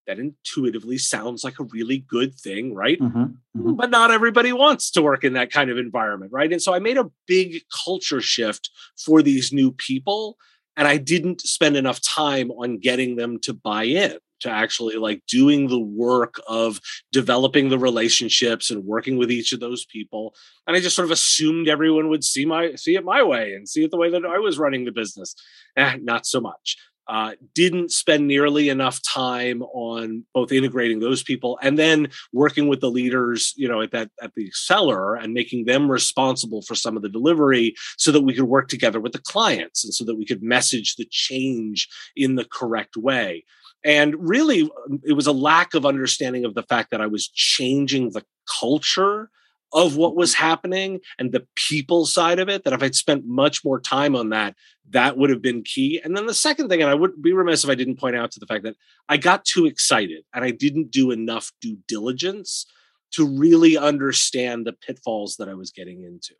that 0.08 0.20
intuitively 0.20 0.98
sounds 0.98 1.44
like 1.44 1.60
a 1.60 1.64
really 1.66 2.00
good 2.00 2.36
thing, 2.36 2.74
right? 2.74 3.00
Mm-hmm. 3.00 3.20
Mm-hmm. 3.20 3.74
But 3.74 3.92
not 3.92 4.12
everybody 4.12 4.52
wants 4.52 4.92
to 4.92 5.02
work 5.02 5.24
in 5.24 5.34
that 5.34 5.52
kind 5.52 5.70
of 5.70 5.78
environment, 5.78 6.32
right? 6.32 6.52
And 6.52 6.62
so 6.62 6.74
I 6.74 6.80
made 6.80 6.98
a 6.98 7.10
big 7.28 7.62
culture 7.86 8.22
shift 8.22 8.70
for 9.04 9.22
these 9.22 9.54
new 9.54 9.72
people. 9.72 10.38
And 10.78 10.88
I 10.88 10.98
didn't 10.98 11.42
spend 11.42 11.76
enough 11.76 12.02
time 12.02 12.52
on 12.52 12.80
getting 12.80 13.16
them 13.16 13.40
to 13.42 13.54
buy 13.54 13.84
in 13.84 14.18
to 14.42 14.50
actually 14.50 14.96
like 14.96 15.22
doing 15.28 15.68
the 15.68 15.80
work 15.80 16.36
of 16.48 16.80
developing 17.12 17.70
the 17.70 17.80
relationships 17.80 18.70
and 18.70 18.84
working 18.86 19.18
with 19.18 19.32
each 19.32 19.54
of 19.54 19.60
those 19.60 19.86
people 19.86 20.34
and 20.66 20.76
i 20.76 20.80
just 20.80 20.96
sort 20.96 21.06
of 21.06 21.12
assumed 21.12 21.68
everyone 21.68 22.10
would 22.10 22.24
see 22.24 22.44
my 22.44 22.74
see 22.76 22.96
it 22.96 23.06
my 23.06 23.22
way 23.24 23.54
and 23.54 23.70
see 23.70 23.84
it 23.84 23.92
the 23.92 23.98
way 23.98 24.10
that 24.10 24.26
i 24.26 24.40
was 24.40 24.58
running 24.58 24.84
the 24.84 24.92
business. 24.92 25.36
Eh, 25.78 25.98
not 26.02 26.26
so 26.26 26.42
much 26.42 26.76
uh, 27.08 27.34
didn't 27.54 27.92
spend 27.92 28.28
nearly 28.28 28.70
enough 28.70 29.02
time 29.02 29.62
on 29.64 30.26
both 30.34 30.52
integrating 30.52 31.00
those 31.00 31.24
people 31.24 31.60
and 31.62 31.78
then 31.78 32.10
working 32.32 32.68
with 32.68 32.80
the 32.80 32.92
leaders, 32.92 33.54
you 33.58 33.68
know, 33.68 33.82
at 33.82 33.92
that 33.92 34.10
at 34.22 34.34
the 34.36 34.50
seller 34.52 35.16
and 35.16 35.34
making 35.34 35.66
them 35.66 35.92
responsible 35.92 36.62
for 36.62 36.76
some 36.76 36.96
of 36.96 37.04
the 37.04 37.10
delivery, 37.10 37.74
so 37.98 38.12
that 38.12 38.22
we 38.22 38.34
could 38.34 38.46
work 38.46 38.68
together 38.68 39.00
with 39.00 39.14
the 39.14 39.20
clients 39.20 39.84
and 39.84 39.94
so 39.94 40.06
that 40.06 40.16
we 40.16 40.26
could 40.26 40.44
message 40.44 40.96
the 40.96 41.08
change 41.10 41.88
in 42.16 42.36
the 42.36 42.46
correct 42.46 42.96
way. 42.96 43.44
And 43.84 44.16
really, 44.18 44.70
it 45.04 45.14
was 45.14 45.28
a 45.28 45.32
lack 45.32 45.74
of 45.74 45.86
understanding 45.86 46.46
of 46.46 46.54
the 46.54 46.64
fact 46.64 46.92
that 46.92 47.02
I 47.02 47.08
was 47.08 47.28
changing 47.28 48.12
the 48.12 48.24
culture 48.60 49.30
of 49.74 49.96
what 49.96 50.16
was 50.16 50.34
happening 50.34 51.00
and 51.18 51.32
the 51.32 51.46
people 51.56 52.06
side 52.06 52.40
of 52.40 52.50
it 52.50 52.64
that 52.64 52.74
if 52.74 52.84
I'd 52.84 52.96
spent 52.96 53.26
much 53.26 53.64
more 53.64 53.80
time 53.80 54.16
on 54.16 54.30
that, 54.30 54.56
that 54.90 55.18
would 55.18 55.30
have 55.30 55.42
been 55.42 55.64
key. 55.64 56.02
And 56.04 56.16
then 56.16 56.26
the 56.26 56.34
second 56.34 56.70
thing, 56.70 56.82
and 56.82 56.90
I 56.90 56.96
would 56.96 57.22
be 57.22 57.34
remiss 57.34 57.64
if 57.64 57.70
I 57.70 57.76
didn't 57.76 58.00
point 58.00 58.16
out 58.16 58.32
to 58.32 58.40
the 58.40 58.46
fact 58.46 58.64
that 58.64 58.76
I 59.08 59.18
got 59.18 59.46
too 59.46 59.66
excited 59.66 60.24
and 60.34 60.44
I 60.44 60.52
didn't 60.52 60.92
do 60.92 61.12
enough 61.12 61.52
due 61.62 61.78
diligence 61.88 62.66
to 63.14 63.26
really 63.26 63.78
understand 63.78 64.66
the 64.66 64.74
pitfalls 64.74 65.38
that 65.38 65.50
I 65.50 65.54
was 65.54 65.72
getting 65.72 66.04
into. 66.04 66.34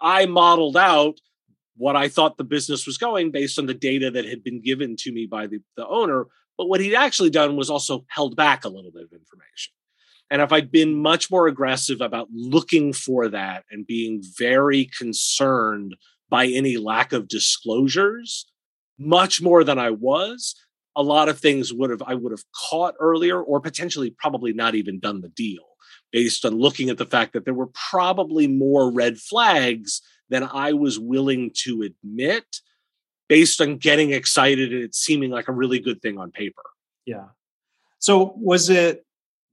I 0.00 0.26
modeled 0.26 0.76
out 0.76 1.18
what 1.76 1.96
I 1.96 2.08
thought 2.08 2.36
the 2.36 2.44
business 2.44 2.86
was 2.86 2.98
going 2.98 3.30
based 3.30 3.58
on 3.58 3.66
the 3.66 3.74
data 3.74 4.10
that 4.10 4.24
had 4.24 4.44
been 4.44 4.60
given 4.60 4.96
to 5.00 5.12
me 5.12 5.26
by 5.26 5.46
the, 5.46 5.60
the 5.76 5.86
owner. 5.86 6.26
But 6.56 6.68
what 6.68 6.80
he'd 6.80 6.94
actually 6.94 7.30
done 7.30 7.56
was 7.56 7.70
also 7.70 8.04
held 8.08 8.36
back 8.36 8.64
a 8.64 8.68
little 8.68 8.92
bit 8.92 9.02
of 9.02 9.12
information. 9.12 9.72
And 10.34 10.42
if 10.42 10.52
I'd 10.52 10.72
been 10.72 11.00
much 11.00 11.30
more 11.30 11.46
aggressive 11.46 12.00
about 12.00 12.26
looking 12.34 12.92
for 12.92 13.28
that 13.28 13.64
and 13.70 13.86
being 13.86 14.20
very 14.36 14.86
concerned 14.86 15.94
by 16.28 16.48
any 16.48 16.76
lack 16.76 17.12
of 17.12 17.28
disclosures, 17.28 18.44
much 18.98 19.40
more 19.40 19.62
than 19.62 19.78
I 19.78 19.90
was, 19.90 20.56
a 20.96 21.04
lot 21.04 21.28
of 21.28 21.38
things 21.38 21.72
would 21.72 21.90
have 21.90 22.02
I 22.04 22.14
would 22.14 22.32
have 22.32 22.42
caught 22.68 22.96
earlier 22.98 23.40
or 23.40 23.60
potentially 23.60 24.10
probably 24.10 24.52
not 24.52 24.74
even 24.74 24.98
done 24.98 25.20
the 25.20 25.28
deal 25.28 25.62
based 26.10 26.44
on 26.44 26.58
looking 26.58 26.90
at 26.90 26.98
the 26.98 27.06
fact 27.06 27.34
that 27.34 27.44
there 27.44 27.54
were 27.54 27.70
probably 27.88 28.48
more 28.48 28.90
red 28.90 29.18
flags 29.18 30.02
than 30.30 30.42
I 30.42 30.72
was 30.72 30.98
willing 30.98 31.52
to 31.62 31.82
admit 31.82 32.44
based 33.28 33.60
on 33.60 33.76
getting 33.76 34.10
excited 34.10 34.72
and 34.72 34.82
it 34.82 34.96
seeming 34.96 35.30
like 35.30 35.46
a 35.46 35.52
really 35.52 35.78
good 35.78 36.02
thing 36.02 36.18
on 36.18 36.32
paper. 36.32 36.64
Yeah. 37.06 37.26
So 38.00 38.34
was 38.36 38.68
it 38.68 39.03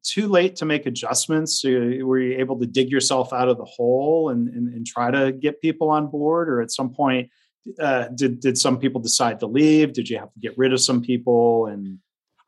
too 0.04 0.28
late 0.28 0.56
to 0.58 0.66
make 0.66 0.86
adjustments? 0.86 1.64
Were 1.64 2.20
you 2.20 2.38
able 2.40 2.60
to 2.60 2.66
dig 2.66 2.90
yourself 2.90 3.34
out 3.34 3.50
of 3.50 3.58
the 3.58 3.66
hole 3.66 4.30
and, 4.30 4.48
and, 4.50 4.74
and 4.74 4.86
try 4.86 5.12
to 5.12 5.32
get 5.32 5.62
people 5.62 5.90
on 5.90 6.08
board? 6.08 6.50
Or 6.50 6.62
at 6.62 6.72
some 6.72 6.94
point, 6.94 7.30
uh, 7.80 8.08
did, 8.16 8.40
did 8.40 8.58
some 8.58 8.80
people 8.80 9.02
decide 9.02 9.40
to 9.40 9.48
leave? 9.48 9.94
Did 9.94 10.10
you 10.10 10.18
have 10.18 10.34
to 10.34 10.40
get 10.40 10.58
rid 10.58 10.74
of 10.74 10.82
some 10.82 11.02
people? 11.02 11.68
And 11.68 12.00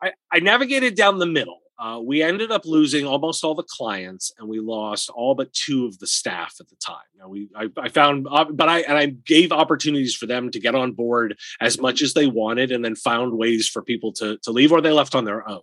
I, 0.02 0.12
I 0.30 0.40
navigated 0.40 0.96
down 0.96 1.18
the 1.18 1.26
middle. 1.26 1.60
Uh, 1.76 2.00
we 2.00 2.22
ended 2.22 2.52
up 2.52 2.64
losing 2.64 3.04
almost 3.04 3.42
all 3.42 3.54
the 3.54 3.64
clients, 3.64 4.32
and 4.38 4.48
we 4.48 4.60
lost 4.60 5.10
all 5.10 5.34
but 5.34 5.52
two 5.52 5.86
of 5.86 5.98
the 5.98 6.06
staff 6.06 6.54
at 6.60 6.68
the 6.68 6.76
time. 6.76 6.96
Now 7.18 7.28
we, 7.28 7.48
I, 7.56 7.68
I 7.76 7.88
found, 7.88 8.28
uh, 8.30 8.44
but 8.44 8.68
I 8.68 8.80
and 8.82 8.96
I 8.96 9.06
gave 9.06 9.50
opportunities 9.50 10.14
for 10.14 10.26
them 10.26 10.50
to 10.52 10.60
get 10.60 10.76
on 10.76 10.92
board 10.92 11.36
as 11.60 11.80
much 11.80 12.00
as 12.00 12.14
they 12.14 12.28
wanted, 12.28 12.70
and 12.70 12.84
then 12.84 12.94
found 12.94 13.36
ways 13.36 13.68
for 13.68 13.82
people 13.82 14.12
to 14.14 14.38
to 14.44 14.52
leave 14.52 14.70
or 14.70 14.80
they 14.80 14.92
left 14.92 15.16
on 15.16 15.24
their 15.24 15.48
own. 15.48 15.62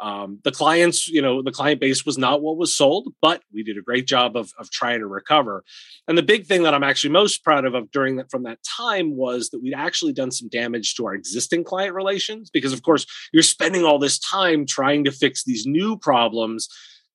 Um, 0.00 0.40
the 0.42 0.50
clients, 0.50 1.08
you 1.08 1.22
know, 1.22 1.42
the 1.42 1.52
client 1.52 1.80
base 1.80 2.04
was 2.04 2.18
not 2.18 2.42
what 2.42 2.56
was 2.56 2.76
sold, 2.76 3.14
but 3.22 3.42
we 3.52 3.62
did 3.62 3.78
a 3.78 3.82
great 3.82 4.06
job 4.06 4.36
of, 4.36 4.52
of 4.58 4.70
trying 4.70 5.00
to 5.00 5.06
recover. 5.06 5.64
And 6.08 6.18
the 6.18 6.22
big 6.22 6.46
thing 6.46 6.64
that 6.64 6.74
I'm 6.74 6.82
actually 6.82 7.10
most 7.10 7.44
proud 7.44 7.64
of, 7.64 7.74
of 7.74 7.90
during 7.90 8.16
that 8.16 8.30
from 8.30 8.42
that 8.42 8.58
time 8.64 9.16
was 9.16 9.50
that 9.50 9.62
we'd 9.62 9.74
actually 9.74 10.12
done 10.12 10.30
some 10.30 10.48
damage 10.48 10.94
to 10.96 11.06
our 11.06 11.14
existing 11.14 11.64
client 11.64 11.94
relations 11.94 12.50
because, 12.50 12.72
of 12.72 12.82
course, 12.82 13.06
you're 13.32 13.42
spending 13.42 13.84
all 13.84 13.98
this 13.98 14.18
time 14.18 14.66
trying 14.66 15.04
to 15.04 15.12
fix 15.12 15.44
these 15.44 15.64
new 15.66 15.96
problems 15.96 16.68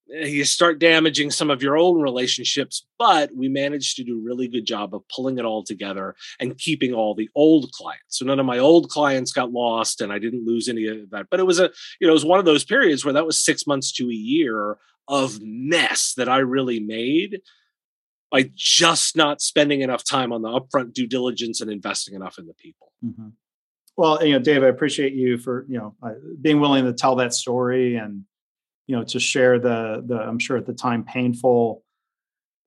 you 0.10 0.44
start 0.44 0.80
damaging 0.80 1.30
some 1.32 1.50
of 1.50 1.62
your 1.62 1.78
own 1.78 2.02
relationships 2.02 2.86
but 2.98 3.34
we 3.36 3.48
managed 3.48 3.96
to 3.96 4.04
do 4.04 4.20
a 4.20 4.24
really 4.24 4.48
good 4.48 4.66
job 4.66 4.94
of 4.94 5.08
pulling 5.08 5.38
it 5.38 5.46
all 5.46 5.64
together 5.64 6.16
and 6.40 6.58
keeping 6.58 6.94
all 6.94 7.16
the 7.16 7.30
old 7.36 7.72
clients. 7.72 8.18
So 8.18 8.26
none 8.26 8.40
of 8.40 8.46
my 8.46 8.58
old 8.58 8.90
clients 8.90 9.32
got 9.32 9.52
lost 9.52 10.02
and 10.02 10.12
i 10.12 10.20
didn't 10.20 10.46
lose 10.46 10.68
any 10.68 10.88
of 10.88 11.10
that. 11.12 11.28
But 11.30 11.40
it 11.40 11.46
was 11.46 11.60
a 11.60 11.72
you 12.00 12.08
know 12.08 12.10
it 12.10 12.14
was 12.14 12.26
one 12.26 12.40
of 12.40 12.46
those 12.46 12.66
periods 12.66 13.06
where 13.06 13.14
that 13.14 13.26
was 13.26 13.44
six 13.44 13.68
months 13.68 13.92
to 13.94 14.10
a 14.10 14.14
year 14.14 14.78
of 15.08 15.40
mess 15.42 16.14
that 16.18 16.30
i 16.30 16.38
really 16.38 16.80
made 16.80 17.42
by 18.32 18.50
just 18.56 19.16
not 19.16 19.42
spending 19.42 19.82
enough 19.82 20.04
time 20.04 20.32
on 20.32 20.44
the 20.44 20.50
upfront 20.50 20.94
due 20.94 21.08
diligence 21.08 21.62
and 21.62 21.72
investing 21.72 22.14
enough 22.14 22.38
in 22.38 22.46
the 22.46 22.54
people. 22.54 22.92
Mm-hmm. 23.04 23.30
well 23.98 24.24
you 24.26 24.34
know 24.34 24.40
dave 24.40 24.62
i 24.62 24.68
appreciate 24.68 25.14
you 25.14 25.38
for 25.38 25.66
you 25.70 25.78
know 25.78 25.96
uh, 26.04 26.12
being 26.42 26.60
willing 26.60 26.86
to 26.86 26.94
tell 26.94 27.16
that 27.16 27.34
story 27.34 27.96
and 27.96 28.26
you 28.90 28.96
know 28.96 29.04
to 29.04 29.20
share 29.20 29.60
the 29.60 30.04
the 30.06 30.16
i'm 30.16 30.40
sure 30.40 30.58
at 30.58 30.66
the 30.66 30.74
time 30.74 31.04
painful 31.04 31.84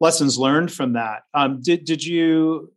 lessons 0.02 0.36
learned 0.36 0.72
from 0.72 0.94
that. 0.94 1.22
Um, 1.32 1.62
did 1.62 1.84
did 1.84 2.04
you 2.04 2.72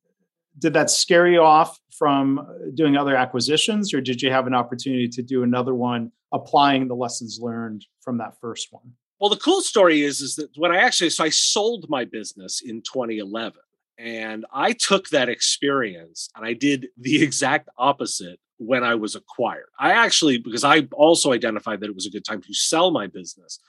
did 0.58 0.74
that 0.74 0.90
scare 0.90 1.28
you 1.28 1.42
off 1.42 1.78
from 1.92 2.48
doing 2.76 2.96
other 2.96 3.16
acquisitions 3.16 3.94
or 3.94 4.00
did 4.00 4.22
you 4.22 4.32
have 4.32 4.48
an 4.48 4.54
opportunity 4.54 5.10
to 5.10 5.22
do 5.22 5.44
another 5.44 5.74
one 5.74 6.12
applying 6.32 6.88
the 6.88 6.96
lessons 6.96 7.40
learned 7.42 7.86
from 8.02 8.20
that 8.20 8.40
first 8.40 8.70
one? 8.72 8.94
Well 9.20 9.30
the 9.30 9.38
cool 9.38 9.62
story 9.62 10.04
is 10.04 10.22
is 10.22 10.36
that 10.36 10.50
when 10.56 10.72
i 10.72 10.78
actually 10.78 11.10
so 11.10 11.24
i 11.24 11.30
sold 11.30 11.86
my 11.90 12.06
business 12.06 12.62
in 12.64 12.82
2011 12.82 13.60
and 13.98 14.46
i 14.54 14.72
took 14.74 15.10
that 15.10 15.30
experience 15.30 16.30
and 16.36 16.46
i 16.46 16.54
did 16.54 16.88
the 16.98 17.24
exact 17.28 17.70
opposite 17.78 18.40
when 18.58 18.84
I 18.84 18.96
was 18.96 19.16
acquired. 19.16 19.68
I 19.80 19.92
actually, 19.92 20.38
because 20.38 20.64
I 20.64 20.88
also 20.94 21.34
identified 21.34 21.82
that 21.82 21.90
it 21.90 21.96
was 21.96 22.06
a 22.06 22.12
good 22.12 22.26
time 22.26 22.42
to 22.42 22.54
sell 22.54 22.92
my 22.92 23.08
business. 23.08 23.60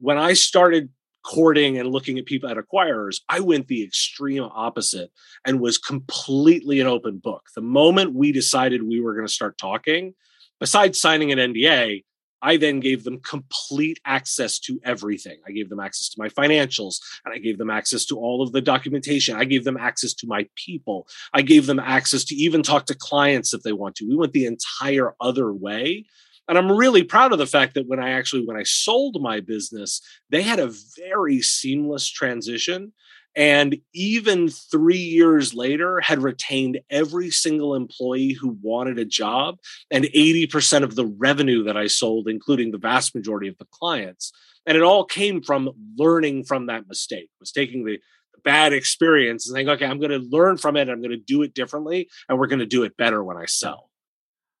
When 0.00 0.18
I 0.18 0.32
started 0.32 0.90
courting 1.24 1.78
and 1.78 1.88
looking 1.88 2.18
at 2.18 2.26
people 2.26 2.48
at 2.48 2.56
acquirers, 2.56 3.20
I 3.28 3.40
went 3.40 3.68
the 3.68 3.82
extreme 3.82 4.42
opposite 4.42 5.10
and 5.46 5.60
was 5.60 5.78
completely 5.78 6.80
an 6.80 6.86
open 6.86 7.18
book. 7.18 7.44
The 7.54 7.62
moment 7.62 8.14
we 8.14 8.30
decided 8.32 8.82
we 8.82 9.00
were 9.00 9.14
going 9.14 9.26
to 9.26 9.32
start 9.32 9.56
talking, 9.56 10.14
besides 10.60 11.00
signing 11.00 11.32
an 11.32 11.38
NDA, 11.38 12.04
I 12.44 12.58
then 12.58 12.78
gave 12.78 13.04
them 13.04 13.20
complete 13.20 13.98
access 14.04 14.58
to 14.60 14.78
everything. 14.84 15.38
I 15.48 15.52
gave 15.52 15.70
them 15.70 15.80
access 15.80 16.10
to 16.10 16.16
my 16.18 16.28
financials 16.28 16.96
and 17.24 17.32
I 17.32 17.38
gave 17.38 17.56
them 17.56 17.70
access 17.70 18.04
to 18.06 18.18
all 18.18 18.42
of 18.42 18.52
the 18.52 18.60
documentation. 18.60 19.34
I 19.34 19.46
gave 19.46 19.64
them 19.64 19.78
access 19.78 20.12
to 20.14 20.26
my 20.26 20.46
people. 20.54 21.08
I 21.32 21.40
gave 21.40 21.64
them 21.64 21.80
access 21.80 22.22
to 22.24 22.34
even 22.34 22.62
talk 22.62 22.84
to 22.86 22.94
clients 22.94 23.54
if 23.54 23.62
they 23.62 23.72
want 23.72 23.96
to. 23.96 24.06
We 24.06 24.14
went 24.14 24.34
the 24.34 24.44
entire 24.44 25.14
other 25.22 25.54
way. 25.54 26.04
And 26.46 26.58
I'm 26.58 26.70
really 26.70 27.02
proud 27.02 27.32
of 27.32 27.38
the 27.38 27.46
fact 27.46 27.72
that 27.74 27.88
when 27.88 27.98
I 27.98 28.10
actually 28.10 28.44
when 28.44 28.58
I 28.58 28.64
sold 28.64 29.16
my 29.22 29.40
business, 29.40 30.02
they 30.28 30.42
had 30.42 30.60
a 30.60 30.74
very 30.98 31.40
seamless 31.40 32.06
transition 32.10 32.92
and 33.36 33.76
even 33.92 34.48
three 34.48 34.96
years 34.96 35.54
later 35.54 36.00
had 36.00 36.22
retained 36.22 36.80
every 36.90 37.30
single 37.30 37.74
employee 37.74 38.32
who 38.32 38.56
wanted 38.62 38.98
a 38.98 39.04
job 39.04 39.58
and 39.90 40.04
80% 40.04 40.82
of 40.82 40.94
the 40.94 41.06
revenue 41.06 41.64
that 41.64 41.76
i 41.76 41.86
sold 41.86 42.28
including 42.28 42.70
the 42.70 42.78
vast 42.78 43.14
majority 43.14 43.48
of 43.48 43.58
the 43.58 43.66
clients. 43.66 44.32
And 44.66 44.76
it 44.76 44.82
all 44.82 45.04
came 45.04 45.42
from 45.42 45.70
learning 45.96 46.44
from 46.44 46.66
that 46.66 46.88
mistake 46.88 47.28
was 47.40 47.52
taking 47.52 47.84
the 47.84 47.98
bad 48.44 48.72
experience 48.72 49.48
and 49.48 49.54
saying 49.54 49.68
okay 49.70 49.86
i'm 49.86 49.98
going 49.98 50.10
to 50.10 50.18
learn 50.18 50.58
from 50.58 50.76
it 50.76 50.88
i'm 50.90 51.00
going 51.00 51.10
to 51.10 51.16
do 51.16 51.40
it 51.42 51.54
differently 51.54 52.08
and 52.28 52.38
we're 52.38 52.46
going 52.46 52.58
to 52.58 52.66
do 52.66 52.82
it 52.82 52.96
better 52.96 53.24
when 53.24 53.36
i 53.36 53.46
sell. 53.46 53.90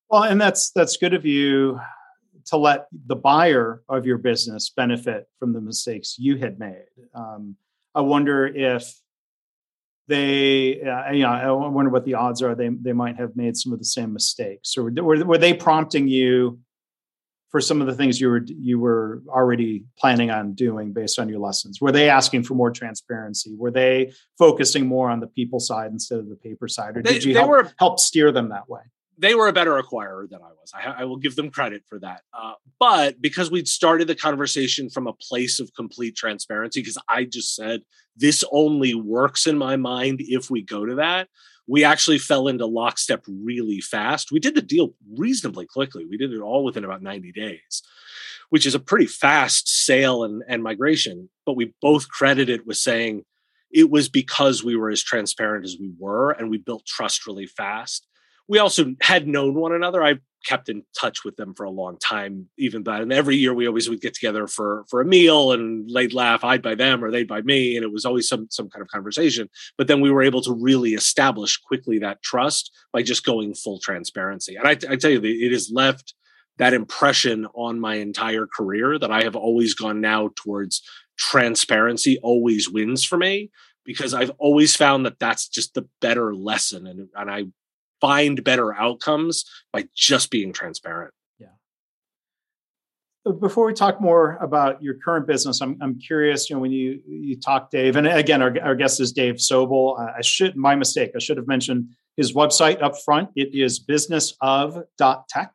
Well 0.08 0.22
and 0.24 0.40
that's 0.40 0.70
that's 0.70 0.96
good 0.96 1.14
of 1.14 1.24
you 1.24 1.78
to 2.46 2.56
let 2.56 2.86
the 3.06 3.16
buyer 3.16 3.82
of 3.88 4.06
your 4.06 4.18
business 4.18 4.70
benefit 4.70 5.26
from 5.38 5.52
the 5.52 5.60
mistakes 5.60 6.16
you 6.18 6.36
had 6.36 6.58
made. 6.58 6.84
Um, 7.14 7.56
I 7.94 8.00
wonder 8.00 8.46
if 8.46 8.94
they, 10.08 10.82
uh, 10.82 11.12
you 11.12 11.22
know, 11.22 11.30
I 11.30 11.50
wonder 11.50 11.90
what 11.90 12.04
the 12.04 12.14
odds 12.14 12.42
are 12.42 12.54
they 12.54 12.68
they 12.68 12.92
might 12.92 13.16
have 13.16 13.36
made 13.36 13.56
some 13.56 13.72
of 13.72 13.78
the 13.78 13.84
same 13.84 14.12
mistakes, 14.12 14.76
or 14.76 14.90
were, 14.90 15.24
were 15.24 15.38
they 15.38 15.54
prompting 15.54 16.08
you 16.08 16.58
for 17.48 17.60
some 17.60 17.80
of 17.80 17.86
the 17.86 17.94
things 17.94 18.20
you 18.20 18.28
were 18.28 18.42
you 18.46 18.78
were 18.80 19.22
already 19.28 19.84
planning 19.98 20.30
on 20.30 20.54
doing 20.54 20.92
based 20.92 21.18
on 21.18 21.28
your 21.28 21.38
lessons? 21.38 21.80
Were 21.80 21.92
they 21.92 22.10
asking 22.10 22.42
for 22.42 22.54
more 22.54 22.70
transparency? 22.70 23.54
Were 23.56 23.70
they 23.70 24.12
focusing 24.36 24.86
more 24.86 25.08
on 25.08 25.20
the 25.20 25.28
people 25.28 25.60
side 25.60 25.90
instead 25.92 26.18
of 26.18 26.28
the 26.28 26.36
paper 26.36 26.68
side, 26.68 26.96
or 26.96 27.02
did 27.02 27.22
they, 27.22 27.28
you 27.28 27.34
help, 27.34 27.48
were, 27.48 27.72
help 27.78 28.00
steer 28.00 28.32
them 28.32 28.50
that 28.50 28.68
way? 28.68 28.82
They 29.18 29.34
were 29.34 29.48
a 29.48 29.52
better 29.52 29.80
acquirer 29.80 30.28
than 30.28 30.40
I 30.40 30.48
was. 30.48 30.72
I, 30.74 31.02
I 31.02 31.04
will 31.04 31.16
give 31.16 31.36
them 31.36 31.50
credit 31.50 31.82
for 31.88 31.98
that. 32.00 32.22
Uh, 32.32 32.54
but 32.78 33.20
because 33.20 33.50
we'd 33.50 33.68
started 33.68 34.08
the 34.08 34.14
conversation 34.14 34.90
from 34.90 35.06
a 35.06 35.12
place 35.12 35.60
of 35.60 35.74
complete 35.74 36.16
transparency, 36.16 36.80
because 36.80 36.98
I 37.08 37.24
just 37.24 37.54
said 37.54 37.82
this 38.16 38.44
only 38.52 38.94
works 38.94 39.46
in 39.46 39.58
my 39.58 39.76
mind 39.76 40.20
if 40.20 40.50
we 40.50 40.62
go 40.62 40.84
to 40.84 40.96
that, 40.96 41.28
we 41.66 41.84
actually 41.84 42.18
fell 42.18 42.48
into 42.48 42.66
lockstep 42.66 43.24
really 43.26 43.80
fast. 43.80 44.30
We 44.30 44.40
did 44.40 44.54
the 44.54 44.62
deal 44.62 44.94
reasonably 45.16 45.66
quickly. 45.66 46.04
We 46.04 46.16
did 46.16 46.32
it 46.32 46.40
all 46.40 46.64
within 46.64 46.84
about 46.84 47.02
90 47.02 47.32
days, 47.32 47.82
which 48.50 48.66
is 48.66 48.74
a 48.74 48.80
pretty 48.80 49.06
fast 49.06 49.68
sale 49.68 50.24
and, 50.24 50.42
and 50.48 50.62
migration. 50.62 51.30
But 51.46 51.56
we 51.56 51.72
both 51.80 52.08
credit 52.08 52.48
it 52.48 52.66
with 52.66 52.76
saying 52.76 53.24
it 53.70 53.90
was 53.90 54.08
because 54.08 54.62
we 54.62 54.76
were 54.76 54.90
as 54.90 55.02
transparent 55.02 55.64
as 55.64 55.76
we 55.80 55.90
were 55.98 56.32
and 56.32 56.50
we 56.50 56.58
built 56.58 56.86
trust 56.86 57.26
really 57.26 57.46
fast 57.46 58.06
we 58.48 58.58
also 58.58 58.94
had 59.00 59.26
known 59.26 59.54
one 59.54 59.72
another. 59.72 60.02
I 60.02 60.16
kept 60.44 60.68
in 60.68 60.82
touch 60.98 61.24
with 61.24 61.36
them 61.36 61.54
for 61.54 61.64
a 61.64 61.70
long 61.70 61.96
time, 61.98 62.48
even 62.58 62.82
that. 62.84 63.00
And 63.00 63.12
every 63.12 63.36
year 63.36 63.54
we 63.54 63.66
always 63.66 63.88
would 63.88 64.00
get 64.00 64.14
together 64.14 64.46
for 64.46 64.84
for 64.88 65.00
a 65.00 65.04
meal 65.06 65.52
and 65.52 65.88
they'd 65.94 66.12
laugh, 66.12 66.44
I'd 66.44 66.62
buy 66.62 66.74
them 66.74 67.02
or 67.02 67.10
they'd 67.10 67.28
buy 67.28 67.40
me, 67.42 67.76
and 67.76 67.84
it 67.84 67.92
was 67.92 68.04
always 68.04 68.28
some 68.28 68.46
some 68.50 68.68
kind 68.68 68.82
of 68.82 68.88
conversation. 68.88 69.48
But 69.78 69.88
then 69.88 70.00
we 70.00 70.10
were 70.10 70.22
able 70.22 70.42
to 70.42 70.52
really 70.52 70.94
establish 70.94 71.56
quickly 71.56 71.98
that 72.00 72.22
trust 72.22 72.70
by 72.92 73.02
just 73.02 73.24
going 73.24 73.54
full 73.54 73.78
transparency. 73.78 74.56
And 74.56 74.68
I, 74.68 74.72
I 74.90 74.96
tell 74.96 75.10
you, 75.10 75.20
it 75.22 75.52
has 75.52 75.70
left 75.72 76.14
that 76.58 76.74
impression 76.74 77.46
on 77.54 77.80
my 77.80 77.96
entire 77.96 78.46
career 78.46 78.98
that 78.98 79.10
I 79.10 79.24
have 79.24 79.34
always 79.34 79.74
gone 79.74 80.00
now 80.00 80.30
towards 80.36 80.82
transparency 81.16 82.18
always 82.22 82.68
wins 82.68 83.04
for 83.04 83.16
me 83.16 83.50
because 83.84 84.14
I've 84.14 84.30
always 84.38 84.76
found 84.76 85.04
that 85.06 85.18
that's 85.18 85.48
just 85.48 85.74
the 85.74 85.88
better 86.00 86.34
lesson. 86.34 86.86
And, 86.86 87.08
and 87.14 87.30
I 87.30 87.44
find 88.04 88.44
better 88.44 88.74
outcomes 88.74 89.46
by 89.72 89.88
just 89.96 90.30
being 90.30 90.52
transparent. 90.52 91.14
Yeah. 91.38 91.46
Before 93.40 93.64
we 93.64 93.72
talk 93.72 93.98
more 93.98 94.36
about 94.42 94.82
your 94.82 94.96
current 95.02 95.26
business, 95.26 95.62
I'm, 95.62 95.78
I'm 95.80 95.98
curious, 95.98 96.50
you 96.50 96.56
know, 96.56 96.60
when 96.60 96.70
you, 96.70 97.00
you 97.06 97.40
talk 97.40 97.70
Dave, 97.70 97.96
and 97.96 98.06
again, 98.06 98.42
our, 98.42 98.54
our 98.62 98.74
guest 98.74 99.00
is 99.00 99.10
Dave 99.12 99.36
Sobel. 99.36 99.98
I 99.98 100.20
should, 100.20 100.54
my 100.54 100.74
mistake, 100.74 101.12
I 101.16 101.18
should 101.18 101.38
have 101.38 101.48
mentioned 101.48 101.88
his 102.18 102.34
website 102.34 102.82
up 102.82 102.94
front. 103.06 103.30
It 103.36 103.54
is 103.54 103.82
businessof.tech. 103.82 105.52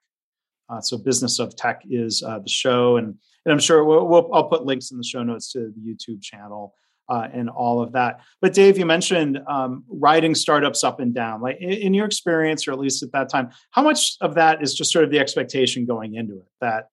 Uh, 0.71 0.81
so 0.81 0.97
business 0.97 1.37
of 1.37 1.55
tech 1.55 1.83
is 1.87 2.23
uh, 2.23 2.39
the 2.39 2.49
show. 2.49 2.97
And, 2.97 3.15
and 3.45 3.53
I'm 3.53 3.59
sure 3.59 3.83
we'll, 3.83 4.07
we'll, 4.07 4.27
I'll 4.33 4.49
put 4.49 4.65
links 4.65 4.89
in 4.89 4.97
the 4.97 5.03
show 5.03 5.21
notes 5.21 5.51
to 5.51 5.71
the 5.75 5.81
YouTube 5.81 6.23
channel 6.23 6.73
uh, 7.09 7.27
and 7.33 7.49
all 7.49 7.81
of 7.81 7.91
that. 7.93 8.21
But 8.41 8.53
Dave, 8.53 8.77
you 8.77 8.85
mentioned 8.85 9.39
um, 9.47 9.83
riding 9.89 10.35
startups 10.35 10.83
up 10.83 10.99
and 10.99 11.13
down. 11.13 11.41
Like 11.41 11.57
in, 11.59 11.71
in, 11.71 11.93
your 11.93 12.05
experience, 12.05 12.67
or 12.67 12.71
at 12.71 12.79
least 12.79 13.03
at 13.03 13.11
that 13.13 13.29
time, 13.29 13.49
how 13.71 13.81
much 13.81 14.15
of 14.21 14.35
that 14.35 14.61
is 14.61 14.73
just 14.73 14.91
sort 14.91 15.03
of 15.03 15.11
the 15.11 15.19
expectation 15.19 15.85
going 15.85 16.15
into 16.15 16.35
it 16.35 16.47
that 16.61 16.89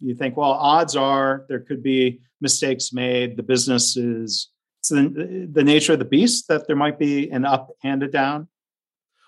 you 0.00 0.14
think, 0.14 0.36
well, 0.36 0.52
odds 0.52 0.94
are 0.94 1.46
there 1.48 1.60
could 1.60 1.82
be 1.82 2.20
mistakes 2.40 2.92
made. 2.92 3.36
The 3.36 3.42
business 3.42 3.96
is 3.96 4.50
the, 4.90 5.48
the 5.50 5.64
nature 5.64 5.94
of 5.94 5.98
the 5.98 6.04
beast 6.04 6.48
that 6.48 6.66
there 6.66 6.76
might 6.76 6.98
be 6.98 7.30
an 7.30 7.44
up 7.44 7.70
and 7.82 8.02
a 8.02 8.08
down. 8.08 8.48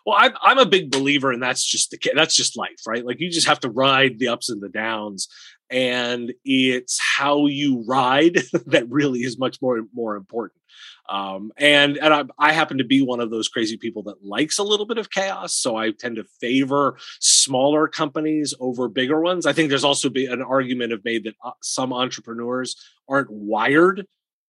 Well, 0.06 0.16
I'm 0.18 0.32
I'm 0.40 0.58
a 0.58 0.64
big 0.64 0.90
believer, 0.90 1.32
and 1.32 1.42
that's 1.42 1.62
just 1.64 1.90
the 1.90 1.98
that's 2.14 2.34
just 2.34 2.56
life, 2.56 2.80
right? 2.86 3.04
Like 3.04 3.20
you 3.20 3.30
just 3.30 3.46
have 3.46 3.60
to 3.60 3.68
ride 3.68 4.18
the 4.18 4.28
ups 4.28 4.48
and 4.48 4.62
the 4.62 4.70
downs, 4.70 5.28
and 5.70 6.32
it's 6.44 6.98
how 7.00 7.46
you 7.46 7.84
ride 7.86 8.38
that 8.66 8.88
really 8.88 9.20
is 9.20 9.38
much 9.38 9.60
more 9.60 9.80
more 9.92 10.16
important. 10.16 10.60
Um, 11.08 11.52
and 11.56 11.96
and 11.96 12.12
I, 12.12 12.24
I, 12.38 12.52
happen 12.52 12.78
to 12.78 12.84
be 12.84 13.00
one 13.00 13.20
of 13.20 13.30
those 13.30 13.48
crazy 13.48 13.78
people 13.78 14.02
that 14.04 14.22
likes 14.22 14.58
a 14.58 14.62
little 14.62 14.84
bit 14.84 14.98
of 14.98 15.08
chaos, 15.08 15.54
so 15.54 15.74
I 15.74 15.90
tend 15.90 16.16
to 16.16 16.24
favor 16.38 16.98
smaller 17.18 17.88
companies 17.88 18.52
over 18.60 18.88
bigger 18.88 19.18
ones. 19.20 19.46
I 19.46 19.54
think 19.54 19.70
there's 19.70 19.84
also 19.84 20.10
be 20.10 20.26
an 20.26 20.42
argument 20.42 20.92
of 20.92 21.04
made 21.06 21.24
that 21.24 21.34
uh, 21.42 21.52
some 21.62 21.94
entrepreneurs 21.94 22.76
aren't 23.08 23.30
wired 23.30 24.06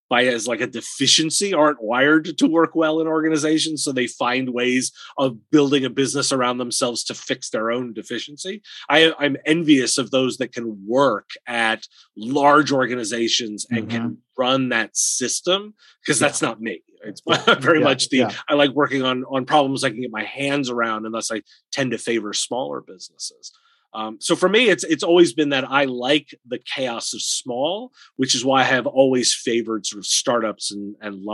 by 0.10 0.26
as 0.26 0.48
like 0.48 0.62
a 0.62 0.68
deficiency 0.68 1.54
aren't 1.54 1.82
wired 1.82 2.38
to 2.38 2.48
work 2.48 2.76
well 2.76 3.00
in 3.00 3.08
organizations 3.08 3.84
so 3.84 3.92
they 3.92 4.08
find 4.08 4.54
ways 4.54 4.92
of 5.18 5.38
building 5.52 5.86
a 5.86 5.90
business 5.90 6.32
around 6.32 6.58
themselves 6.58 7.04
to 7.04 7.14
fix 7.14 7.50
their 7.50 7.72
own 7.72 7.94
deficiency 7.94 8.62
I, 8.90 9.14
i'm 9.20 9.38
envious 9.46 9.98
of 9.98 10.12
those 10.12 10.38
that 10.38 10.52
can 10.52 10.86
work 10.88 11.30
at 11.48 11.88
large 12.18 12.72
organizations 12.72 13.66
and 13.70 13.88
mm-hmm. 13.88 13.98
can 13.98 14.18
run 14.38 14.70
that 14.70 14.96
system 14.96 15.74
because 16.02 16.20
yeah. 16.20 16.28
that's 16.28 16.42
not 16.42 16.62
me 16.62 16.82
it's 17.04 17.22
very 17.62 17.80
yeah, 17.80 17.86
much 17.86 18.10
the 18.10 18.18
yeah. 18.18 18.32
i 18.48 18.54
like 18.54 18.72
working 18.72 19.04
on 19.04 19.24
on 19.26 19.46
problems 19.46 19.84
i 19.84 19.90
can 19.90 20.02
get 20.02 20.12
my 20.12 20.24
hands 20.24 20.70
around 20.70 21.06
and 21.06 21.14
thus 21.14 21.32
i 21.32 21.42
tend 21.72 21.92
to 21.92 21.98
favor 21.98 22.34
smaller 22.34 22.82
businesses 22.82 23.52
um, 23.94 24.18
so 24.20 24.36
for 24.36 24.48
me, 24.48 24.70
it's 24.70 24.84
it's 24.84 25.04
always 25.04 25.34
been 25.34 25.50
that 25.50 25.70
I 25.70 25.86
like 25.86 26.38
the 26.48 26.60
chaos 26.60 27.14
of 27.14 27.22
small, 27.22 27.92
which 28.18 28.36
is 28.36 28.46
why 28.46 28.62
I 28.62 28.66
have 28.66 28.86
always 28.86 29.34
favored 29.34 29.86
sort 29.86 30.00
of 30.00 30.06
startups 30.06 30.72
and 30.72 30.96
and 31.02 31.26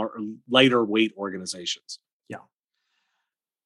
lighter 0.48 0.84
weight 0.84 1.12
organizations. 1.18 1.98
Yeah. 2.28 2.38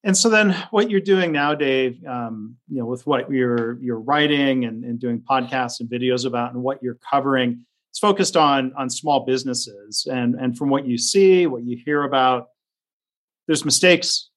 And 0.03 0.17
so 0.17 0.29
then, 0.29 0.57
what 0.71 0.91
you're 0.91 1.01
doing 1.01 1.31
now, 1.31 1.55
Dave, 1.55 2.05
um, 2.05 2.57
you 2.69 2.79
know, 2.79 2.87
with 2.87 3.07
what 3.07 3.31
you're 3.31 3.79
you're 3.81 4.01
writing 4.01 4.65
and, 4.65 4.85
and 4.85 4.99
doing 4.99 5.21
podcasts 5.21 5.79
and 5.79 5.89
videos 5.89 6.27
about, 6.27 6.53
and 6.53 6.63
what 6.63 6.83
you're 6.83 6.99
covering, 7.09 7.65
it's 7.91 8.01
focused 8.01 8.37
on 8.37 8.73
on 8.77 8.91
small 8.91 9.25
businesses. 9.25 10.07
And 10.11 10.35
and 10.35 10.59
from 10.59 10.69
what 10.69 10.85
you 10.85 10.99
see, 10.99 11.47
what 11.47 11.63
you 11.63 11.81
hear 11.85 12.03
about, 12.03 12.49
there's 13.47 13.65
mistakes 13.65 14.31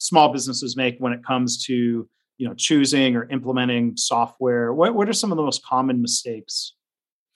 small 0.00 0.32
businesses 0.32 0.76
make 0.76 0.96
when 0.98 1.12
it 1.12 1.24
comes 1.24 1.64
to 1.66 2.08
you 2.38 2.48
know 2.48 2.54
choosing 2.54 3.16
or 3.16 3.28
implementing 3.30 3.96
software 3.96 4.72
what, 4.72 4.94
what 4.94 5.08
are 5.08 5.12
some 5.12 5.30
of 5.30 5.36
the 5.36 5.42
most 5.42 5.64
common 5.64 6.00
mistakes 6.00 6.72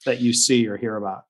that 0.05 0.19
you 0.19 0.33
see 0.33 0.67
or 0.67 0.77
hear 0.77 0.95
about? 0.95 1.23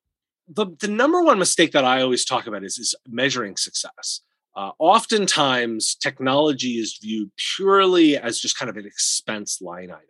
The, 0.48 0.68
the 0.80 0.88
number 0.88 1.22
one 1.22 1.40
mistake 1.40 1.72
that 1.72 1.86
i 1.86 2.02
always 2.02 2.26
talk 2.26 2.48
about 2.48 2.64
is, 2.64 2.78
is 2.78 2.96
measuring 3.08 3.58
success. 3.58 4.22
Uh, 4.56 4.72
oftentimes 4.78 5.96
technology 5.96 6.74
is 6.74 7.00
viewed 7.02 7.32
purely 7.56 8.18
as 8.18 8.40
just 8.40 8.58
kind 8.58 8.70
of 8.70 8.78
an 8.78 8.86
expense 8.86 9.62
line 9.62 9.90
item. 9.90 10.08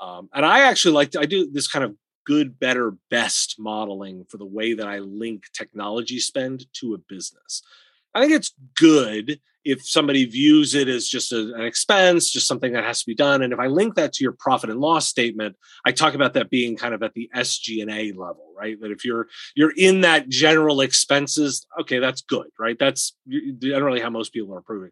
Um, 0.00 0.28
and 0.32 0.46
i 0.46 0.60
actually 0.60 0.94
like 0.94 1.10
to 1.12 1.20
i 1.20 1.26
do 1.26 1.50
this 1.50 1.68
kind 1.68 1.84
of 1.84 1.96
good 2.26 2.58
better 2.58 2.96
best 3.10 3.56
modeling 3.58 4.24
for 4.30 4.38
the 4.38 4.46
way 4.46 4.74
that 4.74 4.86
i 4.86 4.98
link 4.98 5.44
technology 5.52 6.18
spend 6.20 6.66
to 6.74 6.94
a 6.94 6.98
business. 6.98 7.62
I 8.14 8.20
think 8.20 8.32
it's 8.32 8.54
good 8.76 9.40
if 9.64 9.86
somebody 9.86 10.24
views 10.24 10.74
it 10.74 10.88
as 10.88 11.06
just 11.06 11.32
a, 11.32 11.54
an 11.54 11.62
expense, 11.62 12.30
just 12.30 12.46
something 12.46 12.72
that 12.72 12.84
has 12.84 13.00
to 13.00 13.06
be 13.06 13.14
done, 13.14 13.42
and 13.42 13.52
if 13.52 13.58
I 13.58 13.66
link 13.66 13.94
that 13.94 14.12
to 14.14 14.24
your 14.24 14.36
profit 14.38 14.70
and 14.70 14.80
loss 14.80 15.08
statement, 15.08 15.56
I 15.84 15.92
talk 15.92 16.14
about 16.14 16.34
that 16.34 16.50
being 16.50 16.76
kind 16.76 16.94
of 16.94 17.02
at 17.02 17.14
the 17.14 17.30
SG&A 17.34 18.12
level, 18.12 18.52
right? 18.56 18.80
That 18.80 18.90
if 18.90 19.04
you're 19.04 19.26
you're 19.54 19.72
in 19.76 20.02
that 20.02 20.28
general 20.28 20.80
expenses, 20.80 21.66
okay, 21.80 21.98
that's 21.98 22.22
good, 22.22 22.46
right? 22.58 22.78
That's 22.78 23.16
generally 23.60 24.00
how 24.00 24.10
most 24.10 24.32
people 24.32 24.54
are 24.54 24.58
approving. 24.58 24.90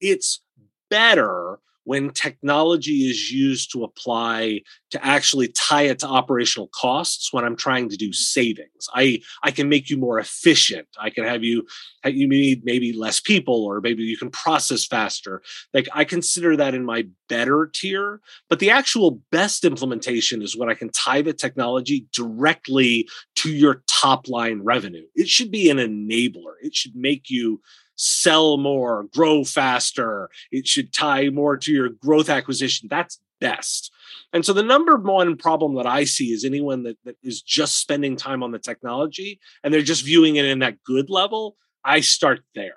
It's 0.00 0.42
better 0.90 1.58
when 1.84 2.10
technology 2.10 3.08
is 3.08 3.30
used 3.30 3.72
to 3.72 3.84
apply 3.84 4.60
to 4.90 5.04
actually 5.04 5.48
tie 5.48 5.82
it 5.82 5.98
to 6.00 6.06
operational 6.06 6.68
costs 6.74 7.32
when 7.32 7.44
i'm 7.44 7.56
trying 7.56 7.88
to 7.88 7.96
do 7.96 8.06
mm-hmm. 8.06 8.12
savings. 8.12 8.88
I 8.94 9.20
i 9.42 9.50
can 9.50 9.68
make 9.68 9.90
you 9.90 9.96
more 9.96 10.18
efficient. 10.18 10.88
I 10.98 11.10
can 11.10 11.24
have 11.24 11.44
you 11.44 11.66
you 12.04 12.28
need 12.28 12.62
maybe 12.64 12.92
less 12.92 13.20
people 13.20 13.64
or 13.64 13.80
maybe 13.80 14.02
you 14.02 14.16
can 14.16 14.30
process 14.30 14.84
faster. 14.86 15.42
Like 15.74 15.88
i 15.94 16.04
consider 16.04 16.56
that 16.56 16.74
in 16.74 16.84
my 16.84 17.06
better 17.28 17.70
tier 17.72 18.20
but 18.48 18.58
the 18.58 18.70
actual 18.70 19.20
best 19.30 19.64
implementation 19.64 20.42
is 20.42 20.56
when 20.56 20.68
i 20.68 20.74
can 20.74 20.90
tie 20.90 21.22
the 21.22 21.32
technology 21.32 22.06
directly 22.12 23.08
to 23.36 23.50
your 23.50 23.82
top 23.88 24.28
line 24.28 24.60
revenue. 24.62 25.06
It 25.14 25.28
should 25.28 25.50
be 25.50 25.70
an 25.70 25.78
enabler. 25.78 26.54
It 26.62 26.74
should 26.74 26.94
make 26.94 27.30
you 27.30 27.60
sell 28.00 28.56
more, 28.56 29.04
grow 29.14 29.44
faster. 29.44 30.30
It 30.50 30.66
should 30.66 30.92
tie 30.92 31.28
more 31.28 31.56
to 31.58 31.70
your 31.70 31.90
growth 31.90 32.30
acquisition. 32.30 32.88
That's 32.90 33.20
best. 33.40 33.92
And 34.32 34.44
so 34.44 34.52
the 34.52 34.62
number 34.62 34.96
one 34.96 35.36
problem 35.36 35.74
that 35.74 35.86
I 35.86 36.04
see 36.04 36.32
is 36.32 36.44
anyone 36.44 36.82
that, 36.84 36.96
that 37.04 37.16
is 37.22 37.42
just 37.42 37.78
spending 37.78 38.16
time 38.16 38.42
on 38.42 38.52
the 38.52 38.58
technology 38.58 39.40
and 39.62 39.72
they're 39.72 39.82
just 39.82 40.04
viewing 40.04 40.36
it 40.36 40.46
in 40.46 40.60
that 40.60 40.82
good 40.84 41.10
level. 41.10 41.56
I 41.84 42.00
start 42.00 42.40
there. 42.54 42.76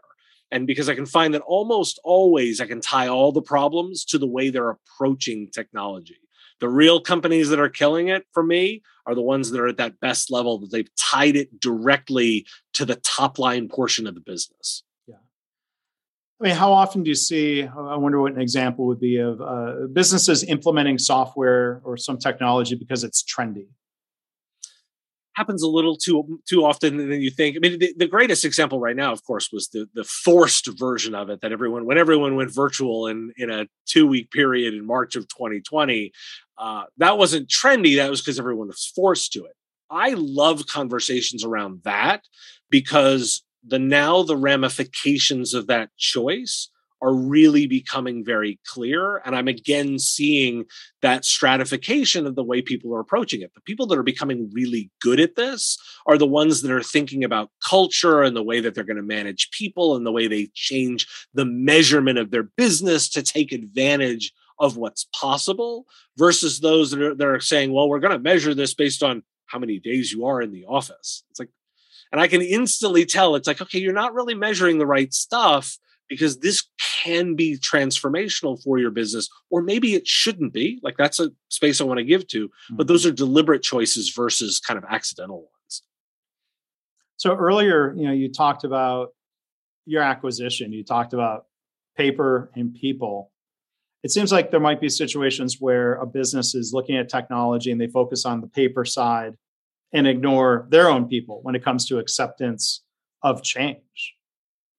And 0.51 0.67
because 0.67 0.89
I 0.89 0.95
can 0.95 1.05
find 1.05 1.33
that 1.33 1.41
almost 1.41 1.99
always 2.03 2.59
I 2.59 2.65
can 2.65 2.81
tie 2.81 3.07
all 3.07 3.31
the 3.31 3.41
problems 3.41 4.05
to 4.05 4.17
the 4.17 4.27
way 4.27 4.49
they're 4.49 4.69
approaching 4.69 5.49
technology. 5.51 6.17
The 6.59 6.69
real 6.69 7.01
companies 7.01 7.49
that 7.49 7.59
are 7.59 7.69
killing 7.69 8.09
it 8.09 8.25
for 8.33 8.43
me 8.43 8.83
are 9.05 9.15
the 9.15 9.21
ones 9.21 9.51
that 9.51 9.59
are 9.59 9.67
at 9.67 9.77
that 9.77 9.99
best 9.99 10.31
level 10.31 10.59
that 10.59 10.71
they've 10.71 10.95
tied 10.95 11.35
it 11.35 11.59
directly 11.59 12.45
to 12.73 12.85
the 12.85 12.95
top 12.95 13.39
line 13.39 13.67
portion 13.67 14.07
of 14.07 14.15
the 14.15 14.21
business. 14.21 14.83
I 16.41 16.47
mean, 16.47 16.55
how 16.55 16.73
often 16.73 17.03
do 17.03 17.09
you 17.09 17.15
see? 17.15 17.63
I 17.63 17.95
wonder 17.95 18.19
what 18.19 18.33
an 18.33 18.41
example 18.41 18.85
would 18.87 18.99
be 18.99 19.17
of 19.17 19.39
uh, 19.41 19.87
businesses 19.93 20.43
implementing 20.43 20.97
software 20.97 21.81
or 21.83 21.95
some 21.95 22.17
technology 22.17 22.75
because 22.75 23.03
it's 23.03 23.23
trendy. 23.23 23.67
happens 25.35 25.63
a 25.63 25.67
little 25.67 25.95
too 25.95 26.41
too 26.47 26.65
often 26.65 26.97
than 26.97 27.21
you 27.21 27.29
think. 27.29 27.55
I 27.55 27.59
mean, 27.59 27.79
the, 27.79 27.93
the, 27.97 28.07
greatest 28.07 28.45
example 28.45 28.79
right 28.79 28.95
now, 28.95 29.11
of 29.11 29.23
course, 29.23 29.49
was 29.53 29.69
the 29.69 29.87
the 29.93 30.03
forced 30.03 30.67
version 30.77 31.15
of 31.15 31.29
it 31.29 31.41
that 31.41 31.51
everyone 31.51 31.85
when 31.85 31.97
everyone 31.97 32.35
went 32.35 32.53
virtual 32.53 33.07
in 33.07 33.31
in 33.37 33.49
a 33.49 33.67
two 33.85 34.07
week 34.07 34.31
period 34.31 34.73
in 34.73 34.85
March 34.85 35.15
of 35.15 35.27
2020. 35.29 36.11
Uh, 36.57 36.83
that 36.97 37.17
wasn't 37.17 37.47
trendy. 37.47 37.95
That 37.95 38.09
was 38.09 38.21
because 38.21 38.39
everyone 38.39 38.67
was 38.67 38.91
forced 38.95 39.33
to 39.33 39.45
it. 39.45 39.55
I 39.89 40.15
love 40.17 40.65
conversations 40.67 41.43
around 41.45 41.81
that 41.83 42.23
because 42.69 43.43
the 43.65 43.79
now 43.79 44.23
the 44.23 44.37
ramifications 44.37 45.53
of 45.53 45.67
that 45.67 45.89
choice 45.97 46.69
are 47.03 47.13
really 47.13 47.67
becoming 47.67 48.23
very 48.23 48.59
clear. 48.65 49.17
And 49.25 49.35
I'm 49.35 49.49
again 49.49 49.99
seeing 49.99 50.63
that 51.01 51.25
stratification 51.25 52.25
of 52.25 52.35
the 52.35 52.43
way 52.45 52.61
people 52.61 52.95
are 52.95 53.01
approaching 53.01 53.41
it. 53.41 53.53
The 53.53 53.61
people 53.61 53.85
that 53.87 53.99
are 53.99 54.03
becoming 54.03 54.49
really 54.53 54.89
good 55.01 55.19
at 55.19 55.35
this 55.35 55.77
are 56.07 56.17
the 56.17 56.25
ones 56.25 56.61
that 56.61 56.71
are 56.71 56.81
thinking 56.81 57.25
about 57.25 57.51
culture 57.67 58.23
and 58.23 58.37
the 58.37 58.43
way 58.43 58.61
that 58.61 58.73
they're 58.73 58.85
going 58.85 58.97
to 58.97 59.03
manage 59.03 59.51
people 59.51 59.97
and 59.97 60.05
the 60.05 60.13
way 60.13 60.27
they 60.27 60.49
change 60.53 61.05
the 61.33 61.45
measurement 61.45 62.19
of 62.19 62.31
their 62.31 62.43
business 62.43 63.09
to 63.09 63.21
take 63.21 63.51
advantage 63.51 64.31
of 64.57 64.77
what's 64.77 65.05
possible 65.13 65.85
versus 66.17 66.61
those 66.61 66.91
that 66.91 67.01
are, 67.01 67.15
that 67.15 67.27
are 67.27 67.39
saying, 67.41 67.73
well, 67.73 67.89
we're 67.89 67.99
going 67.99 68.13
to 68.13 68.19
measure 68.19 68.53
this 68.53 68.73
based 68.73 69.03
on 69.03 69.23
how 69.47 69.59
many 69.59 69.77
days 69.77 70.13
you 70.13 70.25
are 70.25 70.41
in 70.41 70.53
the 70.53 70.63
office. 70.65 71.23
It's 71.31 71.39
like, 71.39 71.49
and 72.13 72.21
I 72.21 72.27
can 72.27 72.43
instantly 72.43 73.05
tell 73.05 73.35
it's 73.35 73.47
like, 73.47 73.59
okay, 73.59 73.79
you're 73.79 73.91
not 73.91 74.13
really 74.13 74.35
measuring 74.35 74.77
the 74.77 74.85
right 74.85 75.11
stuff 75.11 75.79
because 76.07 76.39
this 76.39 76.67
can 77.01 77.35
be 77.35 77.57
transformational 77.57 78.61
for 78.61 78.77
your 78.77 78.91
business, 78.91 79.27
or 79.49 79.63
maybe 79.63 79.95
it 79.95 80.07
shouldn't 80.07 80.53
be. 80.53 80.79
Like 80.83 80.95
that's 80.95 81.19
a 81.19 81.31
space 81.49 81.81
I 81.81 81.85
want 81.85 81.97
to 81.97 82.03
give 82.03 82.27
to, 82.27 82.47
mm-hmm. 82.47 82.75
but 82.75 82.87
those 82.87 83.03
are 83.07 83.11
deliberate 83.11 83.63
choices 83.63 84.13
versus 84.15 84.59
kind 84.59 84.77
of 84.77 84.83
accidental 84.87 85.37
ones. 85.37 85.81
So 87.17 87.35
earlier, 87.35 87.95
you 87.97 88.05
know, 88.05 88.13
you 88.13 88.31
talked 88.31 88.63
about 88.63 89.09
your 89.87 90.03
acquisition, 90.03 90.71
you 90.71 90.83
talked 90.83 91.13
about 91.13 91.45
paper 91.97 92.51
and 92.55 92.75
people. 92.75 93.31
It 94.03 94.11
seems 94.11 94.31
like 94.31 94.51
there 94.51 94.59
might 94.59 94.79
be 94.79 94.89
situations 94.89 95.57
where 95.59 95.95
a 95.95 96.05
business 96.05 96.53
is 96.53 96.73
looking 96.73 96.95
at 96.95 97.09
technology 97.09 97.71
and 97.71 97.81
they 97.81 97.87
focus 97.87 98.23
on 98.23 98.41
the 98.41 98.47
paper 98.47 98.85
side 98.85 99.33
and 99.93 100.07
ignore 100.07 100.67
their 100.69 100.89
own 100.89 101.07
people 101.07 101.39
when 101.43 101.55
it 101.55 101.63
comes 101.63 101.85
to 101.87 101.99
acceptance 101.99 102.81
of 103.21 103.43
change. 103.43 104.15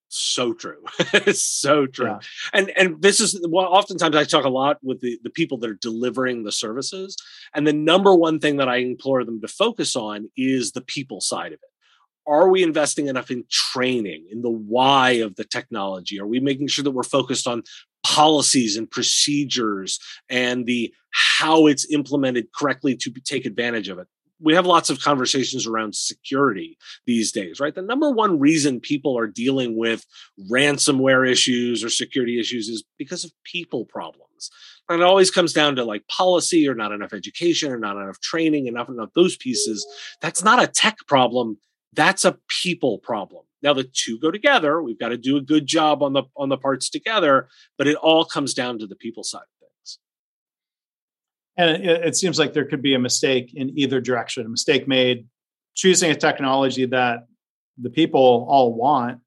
So 0.09 0.53
true. 0.53 0.85
So 1.33 1.87
true. 1.87 2.07
Yeah. 2.07 2.18
and 2.53 2.70
and 2.77 3.03
this 3.03 3.18
is 3.20 3.44
well 3.48 3.66
oftentimes 3.66 4.14
i 4.14 4.22
talk 4.22 4.44
a 4.44 4.48
lot 4.48 4.79
with 4.83 5.00
the, 5.00 5.18
the 5.24 5.31
people 5.31 5.59
that 5.59 5.70
are 5.70 5.74
delivering 5.81 6.44
the 6.44 6.53
services 6.53 7.16
and 7.55 7.66
the 7.66 7.72
number 7.72 8.14
one 8.14 8.38
thing 8.38 8.59
that 8.59 8.68
i 8.68 8.77
implore 8.77 9.24
them 9.24 9.40
to 9.40 9.48
focus 9.48 9.96
on 9.96 10.31
is 10.37 10.72
the 10.72 10.83
people 10.83 11.20
side 11.20 11.53
of 11.53 11.55
it. 11.55 11.70
Are 12.27 12.48
we 12.48 12.62
investing 12.62 13.09
enough 13.09 13.31
in 13.31 13.44
training 13.50 14.27
in 14.31 14.42
the 14.42 14.50
why 14.50 15.11
of 15.12 15.35
the 15.35 15.44
technology? 15.44 16.20
Are 16.20 16.27
we 16.27 16.40
making 16.40 16.68
sure 16.68 16.85
that 16.85 16.92
we're 16.92 17.03
focused 17.03 17.46
on 17.46 17.64
policies 18.05 18.77
and 18.77 18.90
procedures 18.90 19.98
and 20.29 20.64
the 20.66 20.94
how 21.11 21.66
it's 21.66 21.90
implemented 21.92 22.46
correctly 22.55 22.96
to 22.96 23.11
take 23.24 23.46
advantage 23.46 23.88
of 23.88 23.98
it 23.98 24.07
we 24.44 24.54
have 24.54 24.66
lots 24.66 24.90
of 24.90 25.00
conversations 25.00 25.66
around 25.66 25.94
security 25.94 26.76
these 27.07 27.33
days, 27.33 27.61
right? 27.61 27.74
The 27.74 27.83
number 27.83 28.11
one 28.11 28.38
reason 28.38 28.78
people 28.78 29.18
are 29.18 29.26
dealing 29.26 29.76
with 29.76 30.04
ransomware 30.50 31.28
issues 31.28 31.83
or 31.83 31.88
security 31.88 32.38
issues 32.38 32.68
is 32.68 32.85
because 32.98 33.24
of 33.24 33.33
people 33.44 33.87
problems. 33.87 34.50
And 34.88 35.00
it 35.00 35.04
always 35.04 35.30
comes 35.30 35.54
down 35.54 35.76
to 35.76 35.85
like 35.85 36.07
policy 36.09 36.68
or 36.68 36.74
not 36.74 36.92
enough 36.92 37.14
education 37.14 37.72
or 37.72 37.78
not 37.78 37.96
enough 37.96 38.20
training, 38.20 38.66
enough 38.66 38.90
enough 38.90 39.09
those 39.14 39.37
pieces. 39.37 39.87
That's 40.20 40.44
not 40.44 40.62
a 40.62 40.66
tech 40.66 40.98
problem. 41.09 41.57
That's 41.94 42.26
a 42.26 42.37
people 42.62 42.98
problem. 42.98 43.44
Now 43.62 43.72
the 43.72 43.85
two 43.85 44.18
go 44.20 44.30
together. 44.30 44.83
We've 44.83 44.98
got 44.98 45.09
to 45.09 45.16
do 45.16 45.38
a 45.38 45.40
good 45.40 45.66
job 45.66 46.02
on 46.02 46.12
the 46.12 46.24
on 46.37 46.50
the 46.50 46.59
parts 46.59 46.90
together, 46.90 47.48
but 47.78 47.87
it 47.87 47.96
all 47.96 48.26
comes 48.26 48.52
down 48.52 48.78
to 48.80 48.87
the 48.87 48.96
people 48.96 49.24
side 49.24 49.46
and 51.56 51.84
it, 51.84 52.06
it 52.06 52.16
seems 52.16 52.38
like 52.38 52.52
there 52.52 52.64
could 52.64 52.82
be 52.82 52.94
a 52.94 52.98
mistake 52.98 53.52
in 53.54 53.78
either 53.78 54.00
direction 54.00 54.46
a 54.46 54.48
mistake 54.48 54.86
made 54.88 55.26
choosing 55.74 56.10
a 56.10 56.14
technology 56.14 56.86
that 56.86 57.26
the 57.78 57.90
people 57.90 58.46
all 58.48 58.72
want 58.72 59.20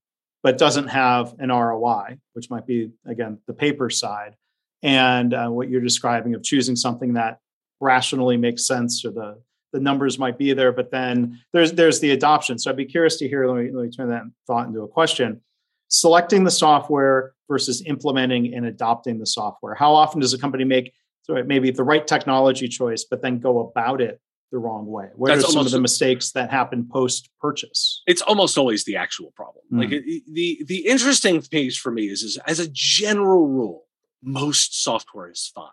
but 0.43 0.57
doesn't 0.57 0.87
have 0.87 1.35
an 1.39 1.49
roi 1.49 2.17
which 2.33 2.49
might 2.49 2.65
be 2.65 2.91
again 3.05 3.39
the 3.47 3.53
paper 3.53 3.89
side. 3.89 4.35
And 4.83 5.33
uh, 5.33 5.49
what 5.49 5.69
you're 5.69 5.81
describing 5.81 6.35
of 6.35 6.43
choosing 6.43 6.75
something 6.75 7.13
that 7.13 7.39
rationally 7.79 8.37
makes 8.37 8.65
sense 8.65 9.03
or 9.03 9.11
the 9.11 9.41
the 9.73 9.79
numbers 9.81 10.17
might 10.17 10.37
be 10.37 10.53
there 10.53 10.71
but 10.71 10.89
then 10.91 11.39
there's 11.51 11.73
there's 11.73 11.99
the 11.99 12.11
adoption. 12.11 12.57
So 12.57 12.71
i'd 12.71 12.77
be 12.77 12.85
curious 12.85 13.17
to 13.17 13.27
hear 13.27 13.47
let 13.47 13.63
me, 13.63 13.71
let 13.71 13.85
me 13.85 13.91
turn 13.91 14.09
that 14.09 14.23
thought 14.45 14.67
into 14.67 14.81
a 14.81 14.87
question. 14.87 15.41
Selecting 15.89 16.43
the 16.43 16.51
software 16.51 17.33
versus 17.49 17.83
implementing 17.85 18.53
and 18.53 18.65
adopting 18.65 19.19
the 19.19 19.25
software. 19.25 19.73
How 19.73 19.93
often 19.93 20.19
does 20.19 20.33
a 20.33 20.37
company 20.37 20.65
make 20.65 20.93
so 21.27 21.35
it 21.35 21.47
may 21.47 21.59
be 21.59 21.71
the 21.71 21.83
right 21.83 22.07
technology 22.07 22.67
choice, 22.67 23.03
but 23.03 23.21
then 23.21 23.39
go 23.39 23.59
about 23.59 24.01
it 24.01 24.21
the 24.51 24.57
wrong 24.57 24.87
way? 24.87 25.09
What 25.15 25.27
That's 25.27 25.43
are 25.43 25.51
some 25.51 25.65
of 25.65 25.71
the 25.71 25.81
mistakes 25.81 26.31
that 26.31 26.49
happen 26.49 26.87
post 26.89 27.29
purchase? 27.39 28.01
It's 28.07 28.21
almost 28.21 28.57
always 28.57 28.85
the 28.85 28.95
actual 28.95 29.31
problem. 29.35 29.65
Mm. 29.71 29.79
Like 29.79 29.91
it, 29.91 30.23
the 30.31 30.63
the 30.65 30.85
interesting 30.87 31.41
piece 31.41 31.77
for 31.77 31.91
me 31.91 32.07
is, 32.07 32.23
is 32.23 32.37
as 32.47 32.59
a 32.59 32.67
general 32.71 33.47
rule, 33.47 33.85
most 34.23 34.81
software 34.81 35.29
is 35.29 35.51
fine. 35.53 35.69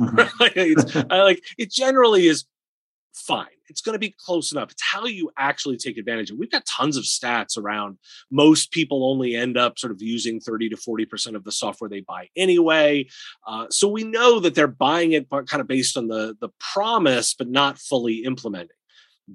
Mm-hmm. 0.00 1.10
like 1.10 1.42
it 1.56 1.70
generally 1.70 2.26
is 2.26 2.44
fine. 3.14 3.46
It's 3.68 3.80
going 3.80 3.94
to 3.94 3.98
be 3.98 4.14
close 4.18 4.52
enough. 4.52 4.70
It's 4.70 4.82
how 4.82 5.06
you 5.06 5.30
actually 5.38 5.76
take 5.76 5.98
advantage 5.98 6.30
of. 6.30 6.38
We've 6.38 6.50
got 6.50 6.66
tons 6.66 6.96
of 6.96 7.04
stats 7.04 7.56
around 7.56 7.98
most 8.30 8.70
people 8.70 9.10
only 9.10 9.34
end 9.34 9.56
up 9.56 9.78
sort 9.78 9.92
of 9.92 10.02
using 10.02 10.40
30 10.40 10.70
to 10.70 10.76
40% 10.76 11.34
of 11.34 11.44
the 11.44 11.52
software 11.52 11.88
they 11.88 12.00
buy 12.00 12.28
anyway. 12.36 13.06
Uh, 13.46 13.66
so 13.70 13.88
we 13.88 14.04
know 14.04 14.40
that 14.40 14.54
they're 14.54 14.66
buying 14.66 15.12
it 15.12 15.28
kind 15.30 15.60
of 15.60 15.66
based 15.68 15.96
on 15.96 16.08
the, 16.08 16.36
the 16.40 16.50
promise, 16.58 17.34
but 17.34 17.48
not 17.48 17.78
fully 17.78 18.24
implementing. 18.24 18.68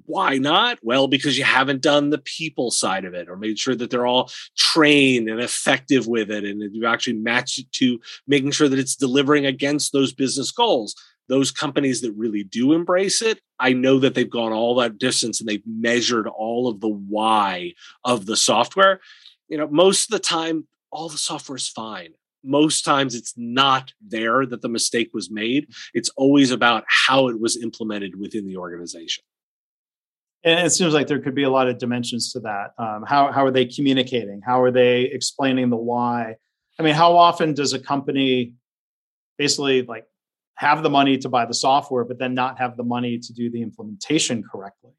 Why 0.06 0.38
not? 0.38 0.78
Well, 0.82 1.06
because 1.06 1.38
you 1.38 1.44
haven't 1.44 1.80
done 1.80 2.10
the 2.10 2.18
people 2.18 2.72
side 2.72 3.04
of 3.04 3.14
it 3.14 3.28
or 3.28 3.36
made 3.36 3.58
sure 3.58 3.76
that 3.76 3.90
they're 3.90 4.06
all 4.06 4.30
trained 4.56 5.28
and 5.28 5.40
effective 5.40 6.08
with 6.08 6.30
it 6.30 6.44
and 6.44 6.74
you 6.74 6.86
actually 6.86 7.14
match 7.14 7.58
it 7.58 7.70
to 7.72 8.00
making 8.26 8.50
sure 8.50 8.68
that 8.68 8.78
it's 8.78 8.96
delivering 8.96 9.46
against 9.46 9.92
those 9.92 10.12
business 10.12 10.50
goals 10.50 10.96
those 11.28 11.50
companies 11.50 12.00
that 12.02 12.12
really 12.12 12.44
do 12.44 12.72
embrace 12.72 13.22
it, 13.22 13.40
I 13.58 13.72
know 13.72 13.98
that 14.00 14.14
they've 14.14 14.28
gone 14.28 14.52
all 14.52 14.74
that 14.76 14.98
distance 14.98 15.40
and 15.40 15.48
they've 15.48 15.66
measured 15.66 16.26
all 16.26 16.68
of 16.68 16.80
the 16.80 16.88
why 16.88 17.74
of 18.04 18.26
the 18.26 18.36
software. 18.36 19.00
You 19.48 19.58
know, 19.58 19.68
most 19.68 20.04
of 20.04 20.10
the 20.10 20.18
time, 20.18 20.66
all 20.90 21.08
the 21.08 21.18
software 21.18 21.56
is 21.56 21.68
fine. 21.68 22.10
Most 22.42 22.84
times 22.84 23.14
it's 23.14 23.32
not 23.36 23.92
there 24.06 24.44
that 24.44 24.60
the 24.60 24.68
mistake 24.68 25.10
was 25.14 25.30
made. 25.30 25.68
It's 25.94 26.10
always 26.10 26.50
about 26.50 26.84
how 26.88 27.28
it 27.28 27.40
was 27.40 27.56
implemented 27.56 28.18
within 28.18 28.46
the 28.46 28.56
organization. 28.56 29.24
And 30.44 30.66
it 30.66 30.70
seems 30.70 30.92
like 30.92 31.06
there 31.06 31.20
could 31.20 31.34
be 31.34 31.44
a 31.44 31.50
lot 31.50 31.68
of 31.68 31.78
dimensions 31.78 32.32
to 32.32 32.40
that. 32.40 32.72
Um, 32.76 33.04
how, 33.06 33.32
how 33.32 33.46
are 33.46 33.50
they 33.50 33.64
communicating? 33.64 34.42
How 34.44 34.60
are 34.60 34.70
they 34.70 35.02
explaining 35.02 35.70
the 35.70 35.76
why? 35.76 36.36
I 36.78 36.82
mean, 36.82 36.94
how 36.94 37.16
often 37.16 37.54
does 37.54 37.72
a 37.72 37.78
company 37.78 38.52
basically 39.38 39.82
like 39.82 40.04
have 40.56 40.82
the 40.82 40.90
money 40.90 41.18
to 41.18 41.28
buy 41.28 41.46
the 41.46 41.54
software, 41.54 42.04
but 42.04 42.18
then 42.18 42.34
not 42.34 42.58
have 42.58 42.76
the 42.76 42.84
money 42.84 43.18
to 43.18 43.32
do 43.32 43.50
the 43.50 43.62
implementation 43.62 44.42
correctly. 44.42 44.92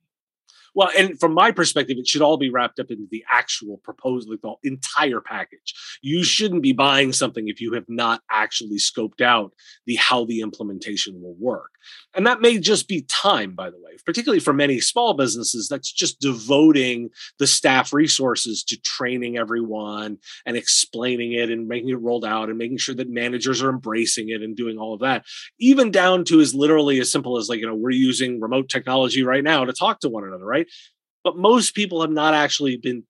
Well, 0.76 0.90
and 0.98 1.18
from 1.20 1.34
my 1.34 1.52
perspective, 1.52 1.98
it 1.98 2.08
should 2.08 2.22
all 2.22 2.38
be 2.38 2.50
wrapped 2.50 2.80
up 2.80 2.92
into 2.92 3.08
the 3.10 3.24
actual 3.32 3.78
proposal, 3.78 4.36
the 4.42 4.70
entire 4.70 5.22
package. 5.22 5.74
You 6.02 6.24
shouldn't 6.24 6.62
be 6.62 6.74
buying 6.74 7.14
something 7.14 7.48
if 7.48 7.62
you 7.62 7.74
have 7.74 7.86
not 7.88 8.22
actually 8.30 8.78
scoped 8.78 9.22
out 9.22 9.54
the 9.86 9.96
how 9.96 10.26
the 10.26 10.42
implementation 10.42 11.22
will 11.22 11.36
work. 11.40 11.72
And 12.14 12.26
that 12.28 12.42
may 12.42 12.58
just 12.60 12.88
be 12.88 13.04
time, 13.04 13.56
by 13.56 13.70
the 13.70 13.78
way, 13.78 13.98
particularly 14.06 14.40
for 14.40 14.54
many 14.54 14.80
small 14.80 15.14
businesses, 15.14 15.68
that's 15.70 15.92
just 15.92 16.20
devoting 16.20 17.10
the 17.40 17.48
staff 17.48 17.94
resources 17.94 18.64
to 18.66 18.80
training 18.82 19.38
everyone 19.38 20.18
and 20.46 20.58
explaining 20.58 21.34
it 21.34 21.50
and 21.50 21.68
making 21.68 21.90
it 21.90 22.02
rolled 22.02 22.26
out 22.26 22.50
and 22.50 22.58
making 22.58 22.78
sure 22.78 22.96
that 22.96 23.10
managers 23.10 23.62
are 23.62 23.70
embracing 23.70 24.30
it 24.30 24.42
and 24.42 24.56
doing 24.56 24.78
all 24.78 24.94
of 24.94 25.02
that, 25.02 25.26
even 25.60 25.92
down 25.92 26.26
to 26.26 26.40
as 26.40 26.56
literally 26.56 27.00
as 27.00 27.12
simple 27.12 27.38
as 27.38 27.50
like, 27.50 27.60
you 27.60 27.68
know, 27.68 27.76
we're 27.76 27.92
using 27.92 28.42
remote 28.42 28.68
technology 28.70 29.24
right 29.24 29.44
now 29.44 29.64
to 29.64 29.74
talk 29.74 30.00
to 30.00 30.10
one 30.10 30.24
another, 30.24 30.46
right? 30.46 30.65
But 31.24 31.38
most 31.38 31.76
people 31.76 32.02
have 32.02 32.12
not 32.12 32.34
actually 32.34 32.78
been 32.78 33.04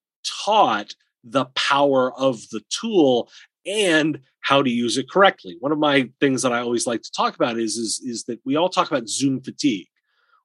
taught 0.46 0.96
the 1.24 1.46
power 1.56 2.14
of 2.14 2.42
the 2.52 2.62
tool 2.70 3.30
and 3.66 4.20
how 4.42 4.62
to 4.62 4.70
use 4.70 4.98
it 4.98 5.10
correctly. 5.10 5.58
One 5.60 5.72
of 5.72 5.80
my 5.80 6.10
things 6.20 6.44
that 6.44 6.54
I 6.54 6.60
always 6.60 6.86
like 6.86 7.02
to 7.02 7.12
talk 7.12 7.36
about 7.36 7.58
is, 7.58 7.78
is, 7.78 8.00
is 8.06 8.24
that 8.26 8.40
we 8.46 8.56
all 8.56 8.70
talk 8.70 8.90
about 8.90 9.10
Zoom 9.10 9.42
fatigue. 9.42 9.88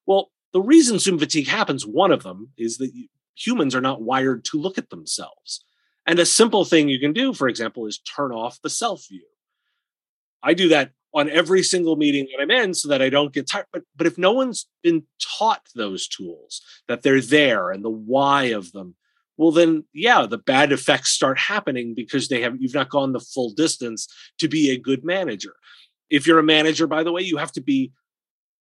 Well, 0.06 0.30
the 0.52 0.62
reason 0.62 0.98
Zoom 0.98 1.18
fatigue 1.18 1.48
happens, 1.48 1.86
one 1.86 2.10
of 2.10 2.22
them 2.22 2.50
is 2.56 2.78
that 2.78 2.90
humans 3.36 3.74
are 3.74 3.80
not 3.80 4.02
wired 4.02 4.44
to 4.46 4.60
look 4.60 4.78
at 4.78 4.90
themselves. 4.90 5.64
And 6.06 6.18
a 6.18 6.26
simple 6.26 6.64
thing 6.64 6.88
you 6.88 6.98
can 6.98 7.12
do, 7.12 7.34
for 7.34 7.46
example, 7.46 7.86
is 7.86 7.98
turn 7.98 8.32
off 8.32 8.58
the 8.62 8.70
self 8.70 9.06
view. 9.08 9.26
I 10.42 10.54
do 10.54 10.68
that 10.70 10.92
on 11.12 11.28
every 11.28 11.62
single 11.62 11.96
meeting 11.96 12.26
that 12.26 12.42
I'm 12.42 12.50
in 12.50 12.74
so 12.74 12.88
that 12.88 13.02
I 13.02 13.08
don't 13.08 13.32
get 13.32 13.48
tired. 13.48 13.66
But 13.72 13.82
but 13.96 14.06
if 14.06 14.18
no 14.18 14.32
one's 14.32 14.66
been 14.82 15.04
taught 15.38 15.62
those 15.74 16.08
tools, 16.08 16.62
that 16.88 17.02
they're 17.02 17.20
there 17.20 17.70
and 17.70 17.84
the 17.84 17.90
why 17.90 18.44
of 18.44 18.72
them, 18.72 18.94
well 19.36 19.50
then 19.50 19.84
yeah, 19.92 20.26
the 20.26 20.38
bad 20.38 20.72
effects 20.72 21.10
start 21.10 21.38
happening 21.38 21.94
because 21.94 22.28
they 22.28 22.42
have 22.42 22.56
you've 22.58 22.74
not 22.74 22.90
gone 22.90 23.12
the 23.12 23.20
full 23.20 23.50
distance 23.50 24.06
to 24.38 24.48
be 24.48 24.70
a 24.70 24.78
good 24.78 25.04
manager. 25.04 25.54
If 26.08 26.26
you're 26.26 26.38
a 26.38 26.44
manager, 26.44 26.86
by 26.86 27.02
the 27.02 27.12
way, 27.12 27.22
you 27.22 27.36
have 27.36 27.52
to 27.52 27.60
be 27.60 27.92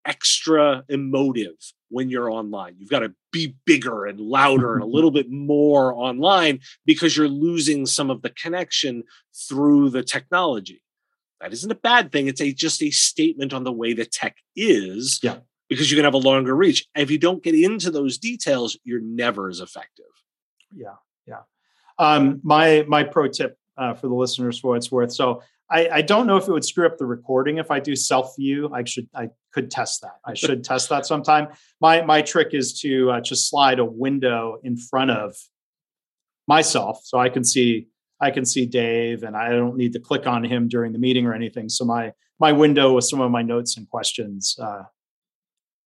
extra 0.06 0.84
emotive 0.90 1.56
when 1.90 2.10
you're 2.10 2.32
online. 2.32 2.76
You've 2.78 2.90
got 2.90 3.00
to 3.00 3.14
be 3.32 3.56
bigger 3.66 4.06
and 4.06 4.20
louder 4.20 4.74
and 4.74 4.84
a 4.84 4.88
little 4.96 5.12
bit 5.12 5.30
more 5.30 5.94
online 5.94 6.60
because 6.86 7.16
you're 7.16 7.28
losing 7.28 7.86
some 7.86 8.10
of 8.10 8.22
the 8.22 8.30
connection 8.30 9.04
through 9.48 9.90
the 9.90 10.04
technology. 10.04 10.82
That 11.42 11.54
isn't 11.54 11.72
a 11.72 11.76
bad 11.76 12.12
thing. 12.12 12.28
It's 12.28 12.42
a 12.42 12.52
just 12.52 12.84
a 12.84 12.92
statement 12.92 13.54
on 13.54 13.64
the 13.64 13.72
way 13.72 13.94
the 13.94 14.06
tech 14.06 14.36
is. 14.56 15.20
Yeah. 15.24 15.38
Because 15.70 15.92
you 15.92 15.98
can 15.98 16.04
have 16.04 16.16
a 16.16 16.18
longer 16.18 16.56
reach. 16.56 16.88
And 16.96 17.04
if 17.04 17.12
you 17.12 17.20
don't 17.20 17.44
get 17.44 17.54
into 17.54 17.92
those 17.92 18.18
details, 18.18 18.78
you're 18.84 19.02
never 19.02 19.50
as 19.50 19.60
effective. 19.60 20.06
Yeah, 20.76 20.96
yeah. 21.28 21.42
Um, 22.00 22.42
my 22.44 22.86
my 22.88 23.04
pro 23.04 23.28
tip 23.28 23.58
uh, 23.78 23.94
for 23.94 24.08
the 24.08 24.16
listeners 24.16 24.60
for 24.60 24.70
what 24.70 24.78
it's 24.78 24.92
worth. 24.92 25.14
So 25.14 25.44
I, 25.70 25.90
I, 25.90 26.02
don't 26.02 26.26
know 26.26 26.38
if 26.38 26.48
it 26.48 26.52
would 26.52 26.66
screw 26.66 26.86
up 26.86 26.98
the 26.98 27.06
recording 27.06 27.60
if 27.60 27.70
I 27.70 27.80
do 27.80 27.96
self 27.96 28.36
view. 28.36 28.72
I 28.74 28.84
should 28.84 29.08
I 29.14 29.30
could 29.54 29.70
test 29.70 30.02
that. 30.02 30.18
I 30.26 30.34
should 30.36 30.64
test 30.64 30.90
that 30.90 31.06
sometime. 31.06 31.50
My 31.80 32.02
my 32.02 32.22
trick 32.22 32.54
is 32.54 32.80
to 32.82 33.12
uh, 33.12 33.22
just 33.22 33.50
slide 33.50 33.80
a 33.80 33.86
window 33.86 34.58
in 34.64 34.78
front 34.78 35.12
of 35.12 35.36
myself 36.48 37.02
so 37.04 37.20
I 37.20 37.30
can 37.30 37.44
see 37.44 37.88
I 38.22 38.32
can 38.32 38.46
see 38.46 38.66
Dave 38.66 39.24
and 39.24 39.36
I 39.36 39.50
don't 39.50 39.78
need 39.78 39.94
to 39.94 40.00
click 40.00 40.28
on 40.28 40.44
him 40.44 40.68
during 40.68 40.92
the 40.92 41.00
meeting 41.00 41.26
or 41.26 41.34
anything. 41.34 41.70
So 41.70 41.86
my 41.86 42.14
my 42.40 42.52
window 42.52 42.94
with 42.94 43.06
some 43.06 43.22
of 43.22 43.32
my 43.32 43.42
notes 43.42 43.78
and 43.78 43.90
questions 43.90 44.58
uh, 44.62 44.84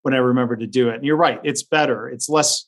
when 0.03 0.13
I 0.13 0.17
remember 0.17 0.55
to 0.55 0.67
do 0.67 0.89
it. 0.89 0.95
And 0.95 1.05
you're 1.05 1.17
right, 1.17 1.39
it's 1.43 1.63
better. 1.63 2.07
It's 2.07 2.29
less. 2.29 2.67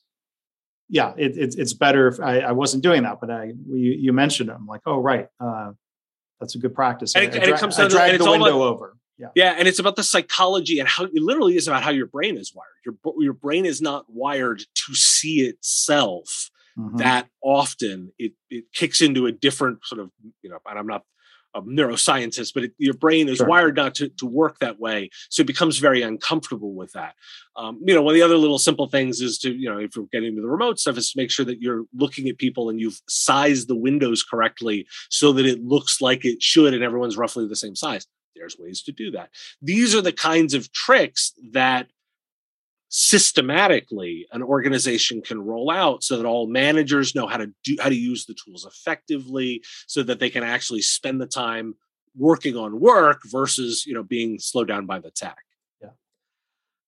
Yeah, 0.88 1.14
it, 1.18 1.36
it 1.38 1.56
it's 1.58 1.74
better. 1.74 2.08
If 2.08 2.20
I, 2.20 2.40
I 2.40 2.52
wasn't 2.52 2.84
doing 2.84 3.04
that, 3.04 3.20
but 3.20 3.32
I 3.32 3.54
you, 3.68 3.92
you 4.00 4.14
mentioned 4.14 4.50
it. 4.50 4.54
I'm 4.54 4.68
like, 4.68 4.82
oh 4.86 5.00
right, 5.00 5.28
uh, 5.40 5.72
that's 6.40 6.54
a 6.56 6.60
good 6.60 6.76
practice. 6.76 7.16
And, 7.16 7.24
I, 7.24 7.28
it, 7.28 7.36
and 7.36 7.52
it 7.52 7.58
comes 7.58 7.78
down 7.78 7.88
I 7.88 7.90
drag 7.90 8.12
to, 8.18 8.24
the 8.24 8.30
window 8.30 8.64
over. 8.64 8.98
Yeah. 9.18 9.28
yeah, 9.34 9.56
and 9.58 9.68
it's 9.68 9.80
about 9.80 9.96
the 9.96 10.04
psychology 10.04 10.80
and 10.80 10.90
how 10.90 11.06
it 11.06 11.12
literally 11.16 11.56
is 11.56 11.68
about 11.70 11.84
how 11.84 11.90
your 11.90 12.06
brain 12.06 12.38
is 12.38 12.54
wired. 12.54 12.68
Your 12.86 13.14
your 13.20 13.34
brain 13.34 13.66
is 13.66 13.82
not 13.82 14.06
wired 14.10 14.60
to 14.60 14.94
see 14.94 15.42
itself 15.42 16.52
mm-hmm. 16.78 16.98
that 16.98 17.28
often 17.42 18.12
it 18.18 18.34
it 18.50 18.66
kicks 18.74 19.02
into 19.02 19.26
a 19.26 19.32
different 19.32 19.80
sort 19.86 20.02
of 20.02 20.10
you 20.42 20.50
know 20.50 20.60
and 20.68 20.80
i'm 20.80 20.88
not 20.88 21.04
a 21.54 21.62
neuroscientist 21.62 22.52
but 22.54 22.66
it, 22.66 22.74
your 22.78 22.94
brain 22.94 23.30
is 23.30 23.38
sure. 23.38 23.48
wired 23.48 23.78
not 23.78 23.96
to, 23.96 24.10
to 24.10 24.26
work 24.26 24.60
that 24.60 24.80
way 24.80 25.10
so 25.30 25.42
it 25.42 25.48
becomes 25.48 25.78
very 25.78 26.02
uncomfortable 26.02 26.74
with 26.76 26.92
that 26.92 27.16
um, 27.56 27.80
you 27.86 27.94
know 27.94 28.02
one 28.02 28.14
of 28.14 28.16
the 28.16 28.22
other 28.22 28.38
little 28.38 28.60
simple 28.60 28.90
things 28.90 29.22
is 29.22 29.38
to 29.38 29.54
you 29.54 29.70
know 29.70 29.80
if 29.80 29.96
you're 29.96 30.06
getting 30.12 30.30
into 30.30 30.42
the 30.42 30.50
remote 30.50 30.78
stuff 30.78 30.98
is 30.98 31.12
to 31.12 31.18
make 31.18 31.32
sure 31.32 31.46
that 31.46 31.62
you're 31.62 31.86
looking 31.94 32.28
at 32.28 32.38
people 32.38 32.70
and 32.70 32.80
you've 32.80 33.02
sized 33.08 33.68
the 33.68 33.76
windows 33.76 34.22
correctly 34.22 34.86
so 35.10 35.32
that 35.32 35.46
it 35.46 35.64
looks 35.64 36.02
like 36.02 36.26
it 36.26 36.44
should 36.44 36.74
and 36.74 36.84
everyone's 36.84 37.18
roughly 37.18 37.48
the 37.48 37.56
same 37.56 37.76
size 37.76 38.06
there's 38.36 38.58
ways 38.60 38.84
to 38.84 38.92
do 38.92 39.10
that 39.12 39.30
these 39.62 39.96
are 39.96 40.02
the 40.02 40.12
kinds 40.12 40.54
of 40.54 40.72
tricks 40.74 41.32
that 41.52 41.88
systematically 42.98 44.26
an 44.32 44.42
organization 44.42 45.22
can 45.22 45.42
roll 45.42 45.70
out 45.70 46.02
so 46.02 46.16
that 46.16 46.26
all 46.26 46.48
managers 46.48 47.14
know 47.14 47.28
how 47.28 47.36
to 47.36 47.52
do 47.62 47.76
how 47.82 47.90
to 47.90 47.96
use 47.96 48.26
the 48.26 48.34
tools 48.34 48.66
effectively 48.66 49.62
so 49.86 50.02
that 50.02 50.18
they 50.18 50.30
can 50.30 50.44
actually 50.44 50.82
spend 50.82 51.20
the 51.20 51.28
time 51.28 51.74
working 52.18 52.56
on 52.56 52.80
work 52.80 53.20
versus 53.26 53.86
you 53.86 53.94
know 53.94 54.02
being 54.02 54.40
slowed 54.40 54.70
down 54.70 54.86
by 54.86 54.98
the 54.98 55.12
tech. 55.12 55.36
Yeah. 55.82 55.90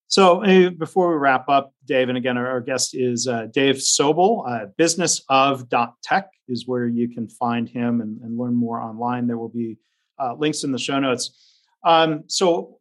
So 0.08 0.70
before 0.78 1.12
we 1.12 1.18
wrap 1.18 1.50
up 1.50 1.74
dave 1.84 2.08
and 2.08 2.18
again 2.18 2.38
our, 2.38 2.48
our 2.48 2.62
guest 2.62 2.96
is 2.96 3.28
uh, 3.28 3.48
dave 3.52 3.76
sobel 3.76 4.50
uh, 4.50 4.68
business 4.78 5.22
of 5.28 5.68
tech 6.02 6.30
is 6.48 6.66
where 6.66 6.88
you 6.88 7.10
can 7.10 7.28
find 7.28 7.68
him 7.68 8.00
and, 8.00 8.22
and 8.22 8.38
learn 8.38 8.56
more 8.56 8.80
online. 8.80 9.28
There 9.28 9.38
will 9.38 9.50
be 9.50 9.78
uh, 10.18 10.36
links 10.36 10.64
in 10.64 10.72
the 10.72 10.80
show 10.80 11.02
notes. 11.02 11.60
Um, 11.84 12.24
so 12.28 12.80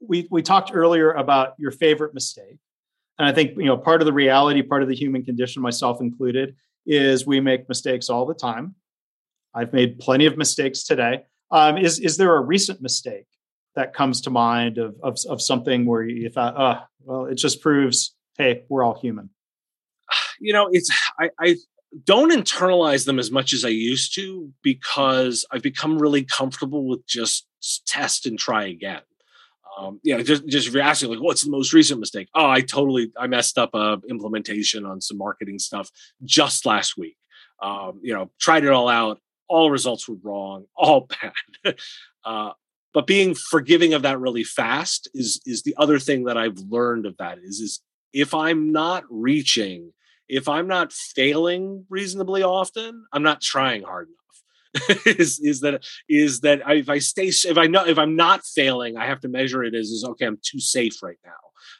we 0.00 0.26
we 0.28 0.42
talked 0.42 0.72
earlier 0.74 1.12
about 1.12 1.54
your 1.56 1.70
favorite 1.70 2.14
mistake 2.14 2.58
and 3.18 3.28
I 3.28 3.32
think 3.32 3.56
you 3.56 3.66
know 3.66 3.76
part 3.76 4.00
of 4.00 4.06
the 4.06 4.12
reality, 4.12 4.62
part 4.62 4.82
of 4.82 4.88
the 4.88 4.94
human 4.94 5.24
condition, 5.24 5.62
myself 5.62 6.00
included, 6.00 6.56
is 6.86 7.26
we 7.26 7.40
make 7.40 7.68
mistakes 7.68 8.08
all 8.08 8.26
the 8.26 8.34
time. 8.34 8.74
I've 9.54 9.72
made 9.72 9.98
plenty 9.98 10.26
of 10.26 10.36
mistakes 10.36 10.84
today. 10.84 11.24
Um, 11.50 11.76
is 11.76 12.00
is 12.00 12.16
there 12.16 12.36
a 12.36 12.40
recent 12.40 12.82
mistake 12.82 13.26
that 13.76 13.94
comes 13.94 14.20
to 14.22 14.30
mind 14.30 14.78
of 14.78 14.96
of, 15.02 15.18
of 15.28 15.40
something 15.40 15.86
where 15.86 16.02
you 16.02 16.28
thought, 16.28 16.54
oh, 16.58 16.84
well, 17.04 17.26
it 17.26 17.36
just 17.36 17.60
proves, 17.60 18.14
hey, 18.36 18.64
we're 18.68 18.82
all 18.84 18.98
human. 18.98 19.30
You 20.40 20.52
know, 20.52 20.68
it's 20.72 20.90
I, 21.18 21.30
I 21.38 21.56
don't 22.04 22.32
internalize 22.32 23.06
them 23.06 23.20
as 23.20 23.30
much 23.30 23.52
as 23.52 23.64
I 23.64 23.68
used 23.68 24.16
to 24.16 24.52
because 24.62 25.46
I've 25.52 25.62
become 25.62 25.96
really 25.96 26.24
comfortable 26.24 26.88
with 26.88 27.06
just 27.06 27.46
test 27.86 28.26
and 28.26 28.36
try 28.36 28.66
again 28.66 29.02
um, 29.76 30.00
you 30.02 30.16
know, 30.16 30.22
just 30.22 30.46
just 30.46 30.68
if 30.68 30.74
you're 30.74 30.82
asking 30.82 31.10
like, 31.10 31.22
what's 31.22 31.42
the 31.42 31.50
most 31.50 31.72
recent 31.72 32.00
mistake? 32.00 32.28
Oh, 32.34 32.46
I 32.46 32.60
totally 32.60 33.12
I 33.18 33.26
messed 33.26 33.58
up 33.58 33.70
a 33.74 34.00
implementation 34.08 34.84
on 34.84 35.00
some 35.00 35.18
marketing 35.18 35.58
stuff 35.58 35.90
just 36.24 36.66
last 36.66 36.96
week. 36.96 37.16
Um, 37.62 38.00
you 38.02 38.14
know, 38.14 38.30
tried 38.40 38.64
it 38.64 38.70
all 38.70 38.88
out. 38.88 39.20
All 39.48 39.70
results 39.70 40.08
were 40.08 40.16
wrong. 40.22 40.64
All 40.76 41.06
bad. 41.06 41.76
uh, 42.24 42.52
but 42.92 43.06
being 43.06 43.34
forgiving 43.34 43.92
of 43.92 44.02
that 44.02 44.20
really 44.20 44.44
fast 44.44 45.08
is 45.14 45.40
is 45.44 45.62
the 45.62 45.74
other 45.78 45.98
thing 45.98 46.24
that 46.24 46.38
I've 46.38 46.58
learned 46.68 47.06
of 47.06 47.16
that 47.18 47.38
is 47.38 47.60
is 47.60 47.80
if 48.12 48.32
I'm 48.32 48.72
not 48.72 49.04
reaching, 49.10 49.92
if 50.28 50.48
I'm 50.48 50.68
not 50.68 50.92
failing 50.92 51.84
reasonably 51.90 52.42
often, 52.42 53.04
I'm 53.12 53.24
not 53.24 53.40
trying 53.40 53.82
hard 53.82 54.06
enough. 54.06 54.23
is 55.06 55.38
is 55.40 55.60
that 55.60 55.84
is 56.08 56.40
that 56.40 56.62
if 56.66 56.88
I 56.88 56.98
stay 56.98 57.28
if 57.28 57.56
I 57.56 57.66
know 57.66 57.86
if 57.86 57.98
I'm 57.98 58.16
not 58.16 58.44
failing, 58.44 58.96
I 58.96 59.06
have 59.06 59.20
to 59.20 59.28
measure 59.28 59.62
it 59.62 59.74
as 59.74 59.88
is 59.88 60.04
okay. 60.04 60.26
I'm 60.26 60.38
too 60.42 60.60
safe 60.60 61.02
right 61.02 61.18
now. 61.24 61.32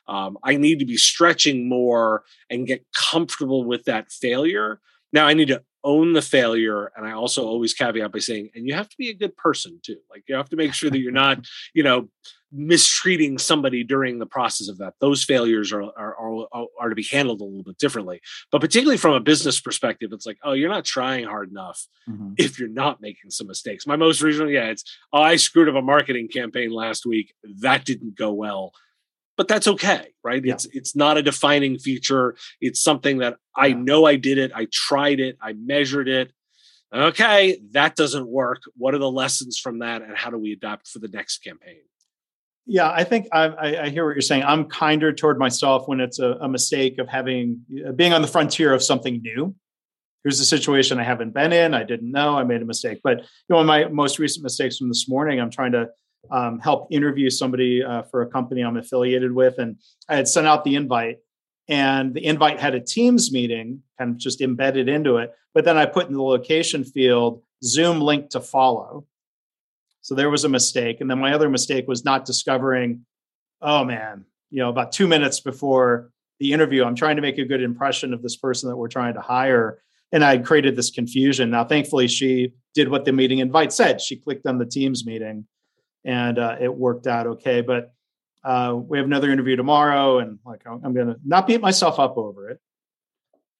Um, 0.07 0.38
I 0.42 0.57
need 0.57 0.78
to 0.80 0.85
be 0.85 0.96
stretching 0.96 1.68
more 1.68 2.24
and 2.50 2.66
get 2.66 2.85
comfortable 2.94 3.64
with 3.64 3.85
that 3.85 4.12
failure. 4.12 4.80
Now 5.14 5.27
I 5.29 5.33
need 5.33 5.48
to 5.48 5.62
own 5.85 6.12
the 6.12 6.22
failure, 6.22 6.90
and 6.96 7.07
I 7.07 7.12
also 7.12 7.46
always 7.46 7.72
caveat 7.72 8.11
by 8.11 8.18
saying, 8.18 8.50
and 8.55 8.66
you 8.66 8.74
have 8.74 8.88
to 8.88 8.96
be 8.98 9.11
a 9.11 9.14
good 9.14 9.37
person 9.37 9.81
too. 9.83 9.98
Like 10.11 10.24
you 10.27 10.35
have 10.35 10.48
to 10.50 10.57
make 10.57 10.74
sure 10.74 10.90
that 10.90 10.98
you're 10.98 11.12
not, 11.12 11.46
you 11.72 11.85
know, 11.85 12.09
mistreating 12.50 13.38
somebody 13.38 13.85
during 13.85 14.18
the 14.18 14.27
process 14.27 14.68
of 14.68 14.79
that. 14.79 14.94
Those 15.00 15.24
failures 15.24 15.72
are, 15.72 15.83
are, 15.83 16.16
are, 16.16 16.66
are, 16.81 16.88
to 16.88 16.94
be 16.94 17.07
handled 17.11 17.40
a 17.40 17.44
little 17.44 17.64
bit 17.64 17.79
differently. 17.79 18.20
But 18.50 18.61
particularly 18.61 18.96
from 18.96 19.14
a 19.14 19.20
business 19.20 19.61
perspective, 19.61 20.11
it's 20.12 20.27
like, 20.27 20.38
oh, 20.44 20.53
you're 20.53 20.68
not 20.68 20.85
trying 20.85 21.27
hard 21.27 21.50
enough 21.50 21.87
mm-hmm. 22.09 22.35
if 22.38 22.59
you're 22.59 22.68
not 22.68 23.00
making 23.00 23.31
some 23.31 23.48
mistakes. 23.48 23.87
My 23.87 23.96
most 23.96 24.22
recent, 24.22 24.50
yeah, 24.50 24.66
it's, 24.66 24.85
oh, 25.12 25.20
I 25.20 25.37
screwed 25.37 25.68
up 25.68 25.74
a 25.74 25.83
marketing 25.83 26.29
campaign 26.29 26.70
last 26.70 27.07
week. 27.07 27.35
That 27.61 27.85
didn't 27.85 28.16
go 28.16 28.33
well. 28.33 28.72
But 29.36 29.48
that's 29.48 29.66
okay, 29.66 30.08
right? 30.22 30.44
Yeah. 30.44 30.54
It's 30.54 30.66
it's 30.72 30.94
not 30.94 31.18
a 31.18 31.22
defining 31.22 31.78
feature. 31.78 32.36
It's 32.60 32.80
something 32.80 33.18
that 33.18 33.36
I 33.56 33.72
know 33.72 34.06
I 34.06 34.16
did 34.16 34.38
it, 34.38 34.52
I 34.54 34.68
tried 34.72 35.20
it, 35.20 35.36
I 35.42 35.54
measured 35.54 36.08
it. 36.08 36.32
Okay, 36.94 37.60
that 37.72 37.96
doesn't 37.96 38.28
work. 38.28 38.62
What 38.76 38.94
are 38.94 38.98
the 38.98 39.10
lessons 39.10 39.58
from 39.58 39.80
that, 39.80 40.02
and 40.02 40.16
how 40.16 40.30
do 40.30 40.38
we 40.38 40.52
adapt 40.52 40.86
for 40.86 41.00
the 41.00 41.08
next 41.08 41.38
campaign? 41.38 41.80
Yeah, 42.66 42.90
I 42.90 43.04
think 43.04 43.26
I, 43.32 43.76
I, 43.76 43.88
hear 43.90 44.06
what 44.06 44.14
you're 44.14 44.22
saying. 44.22 44.42
I'm 44.44 44.66
kinder 44.66 45.12
toward 45.12 45.38
myself 45.38 45.86
when 45.86 46.00
it's 46.00 46.18
a, 46.18 46.38
a, 46.40 46.48
mistake 46.48 46.98
of 46.98 47.08
having 47.08 47.60
uh, 47.86 47.92
being 47.92 48.14
on 48.14 48.22
the 48.22 48.28
frontier 48.28 48.72
of 48.72 48.82
something 48.82 49.20
new. 49.20 49.54
Here's 50.22 50.40
a 50.40 50.46
situation 50.46 50.98
I 50.98 51.02
haven't 51.02 51.34
been 51.34 51.52
in. 51.52 51.74
I 51.74 51.84
didn't 51.84 52.10
know. 52.10 52.38
I 52.38 52.44
made 52.44 52.62
a 52.62 52.64
mistake. 52.64 53.00
But 53.04 53.18
you 53.18 53.24
know, 53.50 53.56
one 53.56 53.64
of 53.64 53.66
my 53.66 53.88
most 53.88 54.18
recent 54.18 54.42
mistakes 54.42 54.78
from 54.78 54.88
this 54.88 55.06
morning, 55.10 55.40
I'm 55.40 55.50
trying 55.50 55.72
to 55.72 55.88
um, 56.30 56.58
help 56.60 56.88
interview 56.90 57.30
somebody 57.30 57.82
uh, 57.82 58.02
for 58.02 58.22
a 58.22 58.26
company 58.26 58.62
I'm 58.62 58.76
affiliated 58.76 59.32
with, 59.32 59.58
and 59.58 59.76
I 60.08 60.16
had 60.16 60.28
sent 60.28 60.46
out 60.46 60.64
the 60.64 60.74
invite, 60.76 61.18
and 61.68 62.14
the 62.14 62.24
invite 62.24 62.60
had 62.60 62.74
a 62.74 62.80
Teams 62.80 63.32
meeting, 63.32 63.82
kind 63.98 64.12
of 64.12 64.18
just 64.18 64.40
embedded 64.40 64.88
into 64.88 65.16
it. 65.16 65.32
But 65.54 65.64
then 65.64 65.76
I 65.76 65.87
put 65.87 66.08
in 66.08 66.14
the 66.14 66.22
location 66.22 66.84
field 66.84 67.42
Zoom 67.62 68.00
link 68.00 68.30
to 68.30 68.40
follow 68.40 69.06
so 70.04 70.14
there 70.14 70.28
was 70.28 70.44
a 70.44 70.50
mistake. 70.50 71.00
And 71.00 71.10
then 71.10 71.18
my 71.18 71.32
other 71.32 71.48
mistake 71.48 71.88
was 71.88 72.04
not 72.04 72.26
discovering, 72.26 73.06
oh 73.62 73.84
man, 73.84 74.26
you 74.50 74.58
know, 74.58 74.68
about 74.68 74.92
two 74.92 75.08
minutes 75.08 75.40
before 75.40 76.10
the 76.40 76.52
interview, 76.52 76.84
I'm 76.84 76.94
trying 76.94 77.16
to 77.16 77.22
make 77.22 77.38
a 77.38 77.44
good 77.46 77.62
impression 77.62 78.12
of 78.12 78.20
this 78.20 78.37
person 78.37 78.68
that 78.68 78.76
we're 78.76 78.88
trying 78.88 79.14
to 79.14 79.22
hire. 79.22 79.78
And 80.12 80.22
I 80.22 80.37
created 80.37 80.76
this 80.76 80.90
confusion. 80.90 81.50
Now, 81.50 81.64
thankfully, 81.64 82.06
she 82.08 82.52
did 82.74 82.90
what 82.90 83.06
the 83.06 83.12
meeting 83.12 83.38
invite 83.38 83.72
said. 83.72 84.02
She 84.02 84.16
clicked 84.16 84.46
on 84.46 84.58
the 84.58 84.66
Teams 84.66 85.06
meeting 85.06 85.46
and 86.04 86.38
uh, 86.38 86.56
it 86.60 86.74
worked 86.74 87.06
out 87.06 87.26
okay. 87.26 87.60
But 87.60 87.92
uh, 88.44 88.74
we 88.76 88.98
have 88.98 89.06
another 89.06 89.30
interview 89.30 89.56
tomorrow, 89.56 90.18
and 90.18 90.38
like 90.44 90.62
I'm 90.66 90.92
going 90.94 91.08
to 91.08 91.16
not 91.24 91.46
beat 91.46 91.60
myself 91.60 91.98
up 91.98 92.16
over 92.16 92.50
it. 92.50 92.60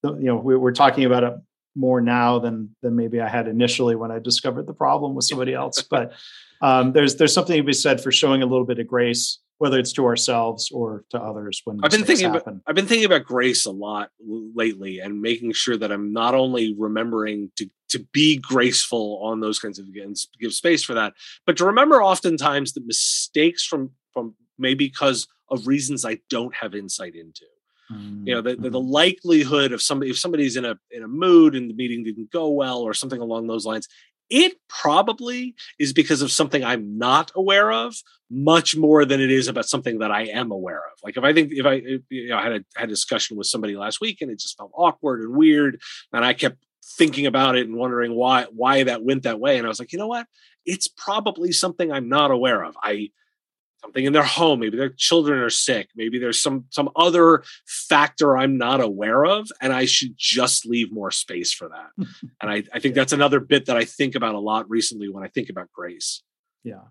You 0.03 0.17
know, 0.19 0.37
we, 0.37 0.55
are 0.55 0.73
talking 0.73 1.05
about 1.05 1.25
it 1.25 1.35
more 1.75 2.01
now 2.01 2.39
than 2.39 2.75
than 2.83 2.95
maybe 2.95 3.21
I 3.21 3.29
had 3.29 3.49
initially 3.49 3.97
when 3.97 4.11
I 4.11 4.19
discovered 4.19 4.67
the 4.67 4.75
problem 4.75 5.15
with 5.15 5.25
somebody 5.25 5.55
else. 5.55 5.83
But 5.91 6.13
um, 6.61 6.93
there's 6.93 7.17
there's 7.17 7.33
something 7.33 7.57
to 7.57 7.63
be 7.63 7.73
said 7.73 8.01
for 8.01 8.13
showing 8.13 8.43
a 8.43 8.47
little 8.47 8.67
bit 8.67 8.79
of 8.79 8.87
grace, 8.87 9.39
whether 9.59 9.79
it's 9.79 9.93
to 9.95 10.05
ourselves 10.07 10.71
or 10.71 11.05
to 11.11 11.21
others. 11.21 11.63
When 11.65 11.81
I've 11.83 11.91
been 11.91 12.05
thinking 12.05 12.33
happen. 12.33 12.43
about 12.49 12.63
I've 12.67 12.75
been 12.75 12.87
thinking 12.87 13.07
about 13.07 13.25
grace 13.25 13.65
a 13.65 13.71
lot 13.71 14.11
lately, 14.21 15.01
and 15.01 15.21
making 15.21 15.53
sure 15.53 15.77
that 15.77 15.91
I'm 15.91 16.13
not 16.13 16.35
only 16.35 16.75
remembering 16.79 17.51
to 17.57 17.71
to 17.95 18.07
be 18.13 18.37
graceful 18.37 19.21
on 19.23 19.41
those 19.41 19.59
kinds 19.59 19.79
of 19.79 19.87
and 19.87 20.17
give 20.41 20.53
space 20.53 20.85
for 20.85 20.95
that, 20.95 21.15
but 21.47 21.57
to 21.57 21.65
remember 21.65 22.03
oftentimes 22.03 22.73
that 22.75 22.87
mistakes 22.87 23.65
from 23.65 23.91
from 24.13 24.35
maybe 24.59 24.87
because 24.87 25.27
of 25.49 25.67
reasons 25.67 26.05
I 26.05 26.19
don't 26.31 26.55
have 26.55 26.75
insight 26.75 27.15
into. 27.15 27.47
Mm-hmm. 27.93 28.29
You 28.29 28.35
know, 28.35 28.41
the, 28.41 28.57
the, 28.57 28.71
the, 28.71 28.81
mm-hmm. 28.81 28.91
likelihood 28.91 29.73
of 29.73 29.83
somebody 29.83 30.11
if 30.11 30.19
somebody's 30.19 30.57
in 30.57 30.65
a 30.65 30.77
in 30.91 31.03
a 31.03 31.09
mood 31.09 31.55
and 31.55 31.69
the 31.69 31.75
meeting 31.75 32.03
didn't 32.03 32.31
go 32.31 32.49
well 32.49 32.81
or 32.81 32.95
something 32.95 33.21
along 33.21 33.47
those 33.47 33.67
lines, 33.67 33.89
it 34.31 34.55
probably 34.69 35.55
is 35.79 35.93
because 35.93 36.23
of 36.23 36.33
something 36.33 36.65
I'm 36.65 36.99
not 36.99 37.31
aware 37.35 37.71
of, 37.71 37.95
much 38.31 38.77
more 38.77 39.05
than 39.05 39.21
it 39.21 39.31
is 39.31 39.49
about 39.49 39.67
something 39.67 39.99
that 39.99 40.11
I 40.11 40.23
am 40.23 40.51
aware 40.51 40.79
of. 40.79 40.99
Like 41.05 41.17
if 41.17 41.25
I 41.25 41.33
think 41.33 41.53
if 41.53 41.67
I 41.67 41.75
if, 41.75 42.03
you 42.09 42.29
know 42.31 42.39
I 42.39 42.43
had 42.43 42.53
a 42.53 42.65
had 42.75 42.89
a 42.89 42.93
discussion 42.93 43.37
with 43.37 43.47
somebody 43.47 43.77
last 43.77 44.01
week 44.01 44.23
and 44.23 44.31
it 44.31 44.39
just 44.39 44.57
felt 44.57 44.73
awkward 44.75 45.21
and 45.21 45.37
weird, 45.37 45.81
and 46.13 46.25
I 46.25 46.33
kept 46.33 46.65
thinking 46.97 47.27
about 47.27 47.57
it 47.57 47.67
and 47.67 47.77
wondering 47.77 48.15
why 48.15 48.47
why 48.51 48.85
that 48.85 49.05
went 49.05 49.25
that 49.25 49.41
way, 49.41 49.59
and 49.59 49.67
I 49.67 49.69
was 49.69 49.79
like, 49.79 49.93
you 49.93 49.99
know 49.99 50.09
what? 50.09 50.27
It's 50.65 50.89
probably 50.89 51.53
something 51.53 51.93
I'm 51.93 52.09
not 52.09 52.31
aware 52.31 52.65
of. 52.65 52.77
I 52.83 53.11
something 53.85 54.05
in 54.05 54.13
their 54.13 54.23
home. 54.25 54.61
Maybe 54.61 54.77
their 54.77 54.89
children 54.89 55.41
are 55.41 55.51
sick. 55.51 55.91
Maybe 55.95 56.19
there's 56.19 56.41
some 56.41 56.65
some 56.71 56.89
other 56.97 57.45
factor 57.67 58.37
i'm 58.37 58.57
not 58.57 58.81
aware 58.81 59.25
of 59.25 59.49
and 59.61 59.73
i 59.73 59.85
should 59.85 60.15
just 60.17 60.65
leave 60.67 60.91
more 60.93 61.11
space 61.11 61.53
for 61.53 61.69
that. 61.69 62.07
And 62.41 62.51
I, 62.51 62.63
I 62.73 62.79
think 62.79 62.95
that's 62.95 63.13
another 63.13 63.41
bit 63.41 63.67
that 63.67 63.77
i 63.77 63.85
think 63.85 64.15
about 64.15 64.35
a 64.35 64.39
lot 64.39 64.69
recently 64.69 65.09
when 65.09 65.25
i 65.25 65.29
think 65.29 65.49
about 65.51 65.71
grace. 65.73 66.23
Yeah. 66.63 66.87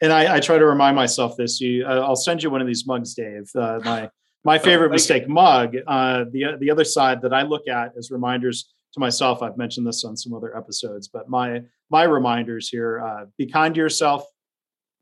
And 0.00 0.12
i, 0.12 0.36
I 0.36 0.40
try 0.40 0.58
to 0.58 0.66
remind 0.66 0.96
myself 0.96 1.36
this. 1.36 1.60
You 1.60 1.86
i'll 1.86 2.16
send 2.16 2.42
you 2.42 2.50
one 2.50 2.60
of 2.60 2.66
these 2.66 2.86
mugs 2.86 3.14
dave. 3.14 3.50
Uh, 3.54 3.80
my 3.84 4.10
my 4.44 4.58
oh, 4.60 4.62
favorite 4.62 4.88
oh, 4.88 4.98
mistake 4.98 5.24
you. 5.28 5.34
mug 5.34 5.76
uh, 5.86 6.24
the 6.30 6.56
the 6.58 6.70
other 6.70 6.84
side 6.84 7.22
that 7.22 7.32
i 7.32 7.42
look 7.42 7.68
at 7.68 7.92
as 7.96 8.10
reminders 8.10 8.72
to 8.92 9.00
myself 9.00 9.42
i've 9.42 9.56
mentioned 9.56 9.86
this 9.86 10.04
on 10.04 10.16
some 10.16 10.34
other 10.34 10.56
episodes 10.56 11.08
but 11.08 11.28
my 11.28 11.60
my 11.90 12.04
reminders 12.04 12.68
here 12.68 13.00
uh, 13.00 13.24
be 13.38 13.46
kind 13.46 13.74
to 13.74 13.80
yourself 13.80 14.24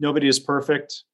nobody 0.01 0.27
is 0.27 0.41
perfect. 0.41 1.05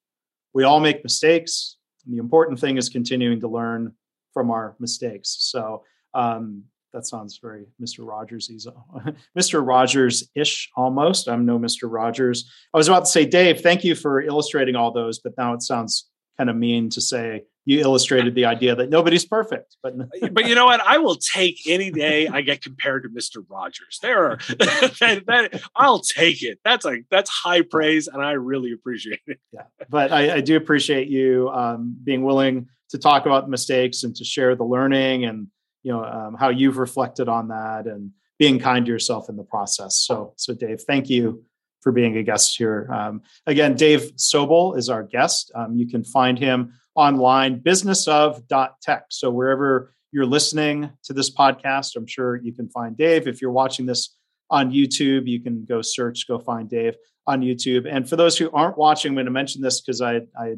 We 0.54 0.64
all 0.64 0.80
make 0.80 1.02
mistakes. 1.02 1.76
And 2.06 2.14
the 2.14 2.20
important 2.20 2.58
thing 2.58 2.78
is 2.78 2.88
continuing 2.88 3.40
to 3.40 3.48
learn 3.48 3.92
from 4.32 4.50
our 4.50 4.76
mistakes. 4.78 5.36
So 5.40 5.82
um, 6.14 6.62
that 6.92 7.04
sounds 7.04 7.38
very 7.42 7.66
Mr. 7.82 8.06
Rogers 8.06 8.50
Mr. 9.38 9.66
Rogers 9.66 10.30
ish 10.34 10.70
almost. 10.76 11.28
I'm 11.28 11.44
no 11.44 11.58
Mr. 11.58 11.92
Rogers. 11.92 12.50
I 12.72 12.78
was 12.78 12.88
about 12.88 13.00
to 13.00 13.10
say, 13.10 13.26
Dave, 13.26 13.60
thank 13.60 13.84
you 13.84 13.94
for 13.94 14.22
illustrating 14.22 14.76
all 14.76 14.92
those, 14.92 15.18
but 15.18 15.32
now 15.36 15.52
it 15.52 15.62
sounds 15.62 16.08
kind 16.38 16.48
of 16.48 16.56
mean 16.56 16.88
to 16.90 17.00
say 17.00 17.42
you 17.66 17.80
illustrated 17.80 18.36
the 18.36 18.44
idea 18.44 18.76
that 18.76 18.88
nobody's 18.88 19.26
perfect. 19.26 19.76
But 19.82 19.94
but 20.32 20.46
you 20.46 20.54
know 20.54 20.64
what? 20.64 20.80
I 20.80 20.98
will 20.98 21.16
take 21.16 21.60
any 21.68 21.90
day 21.90 22.28
I 22.28 22.40
get 22.40 22.62
compared 22.62 23.02
to 23.02 23.10
Mister 23.10 23.42
Rogers. 23.50 23.98
There 24.00 24.24
are 24.24 24.36
that, 24.48 25.22
that, 25.26 25.62
I'll 25.74 25.98
take 25.98 26.42
it. 26.42 26.60
That's 26.64 26.84
like 26.84 27.04
that's 27.10 27.28
high 27.28 27.62
praise, 27.62 28.06
and 28.06 28.22
I 28.22 28.32
really 28.32 28.72
appreciate 28.72 29.20
it. 29.26 29.38
Yeah, 29.52 29.62
but 29.90 30.12
I, 30.12 30.36
I 30.36 30.40
do 30.40 30.56
appreciate 30.56 31.08
you 31.08 31.50
um, 31.50 31.96
being 32.02 32.22
willing 32.22 32.68
to 32.90 32.98
talk 32.98 33.26
about 33.26 33.50
mistakes 33.50 34.04
and 34.04 34.14
to 34.14 34.24
share 34.24 34.54
the 34.54 34.64
learning 34.64 35.24
and 35.24 35.48
you 35.82 35.92
know 35.92 36.04
um, 36.04 36.36
how 36.38 36.48
you've 36.48 36.78
reflected 36.78 37.28
on 37.28 37.48
that 37.48 37.86
and 37.86 38.12
being 38.38 38.60
kind 38.60 38.86
to 38.86 38.92
yourself 38.92 39.28
in 39.28 39.36
the 39.36 39.44
process. 39.44 39.96
So 40.06 40.34
so 40.36 40.54
Dave, 40.54 40.82
thank 40.82 41.10
you 41.10 41.44
for 41.82 41.90
being 41.90 42.16
a 42.16 42.22
guest 42.22 42.56
here. 42.56 42.88
Um, 42.92 43.22
again, 43.46 43.74
Dave 43.74 44.12
Sobel 44.16 44.76
is 44.76 44.88
our 44.88 45.02
guest. 45.02 45.52
Um, 45.54 45.76
you 45.76 45.88
can 45.88 46.04
find 46.04 46.38
him 46.38 46.72
online, 46.96 47.60
businessof.tech. 47.60 49.04
So 49.10 49.30
wherever 49.30 49.94
you're 50.12 50.26
listening 50.26 50.90
to 51.04 51.12
this 51.12 51.34
podcast, 51.34 51.96
I'm 51.96 52.06
sure 52.06 52.36
you 52.36 52.52
can 52.52 52.68
find 52.68 52.96
Dave. 52.96 53.28
If 53.28 53.40
you're 53.40 53.52
watching 53.52 53.86
this 53.86 54.16
on 54.50 54.70
YouTube, 54.70 55.26
you 55.26 55.40
can 55.40 55.64
go 55.64 55.82
search, 55.82 56.26
go 56.26 56.38
find 56.38 56.68
Dave 56.68 56.94
on 57.26 57.40
YouTube. 57.40 57.86
And 57.90 58.08
for 58.08 58.16
those 58.16 58.38
who 58.38 58.50
aren't 58.52 58.78
watching, 58.78 59.10
I'm 59.10 59.16
going 59.16 59.26
to 59.26 59.32
mention 59.32 59.60
this 59.60 59.80
because 59.80 60.00
I, 60.00 60.22
I 60.38 60.54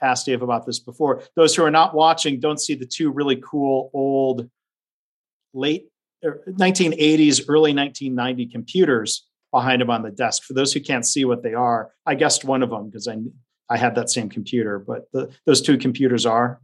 asked 0.00 0.26
Dave 0.26 0.42
about 0.42 0.66
this 0.66 0.78
before. 0.78 1.22
Those 1.36 1.54
who 1.54 1.64
are 1.64 1.70
not 1.70 1.94
watching 1.94 2.40
don't 2.40 2.60
see 2.60 2.74
the 2.74 2.86
two 2.86 3.10
really 3.10 3.36
cool 3.36 3.90
old 3.92 4.48
late 5.52 5.88
1980s, 6.24 7.40
er, 7.40 7.44
early 7.48 7.74
1990 7.74 8.46
computers 8.46 9.26
behind 9.52 9.82
him 9.82 9.90
on 9.90 10.02
the 10.02 10.10
desk. 10.10 10.42
For 10.42 10.54
those 10.54 10.72
who 10.72 10.80
can't 10.80 11.06
see 11.06 11.24
what 11.24 11.42
they 11.42 11.54
are, 11.54 11.92
I 12.06 12.14
guessed 12.14 12.44
one 12.44 12.62
of 12.62 12.70
them 12.70 12.88
because 12.88 13.06
I 13.06 13.16
I 13.70 13.76
had 13.76 13.94
that 13.94 14.10
same 14.10 14.28
computer. 14.28 14.78
But 14.78 15.10
the, 15.12 15.30
those 15.46 15.62
two 15.62 15.78
computers 15.78 16.26
are 16.26 16.60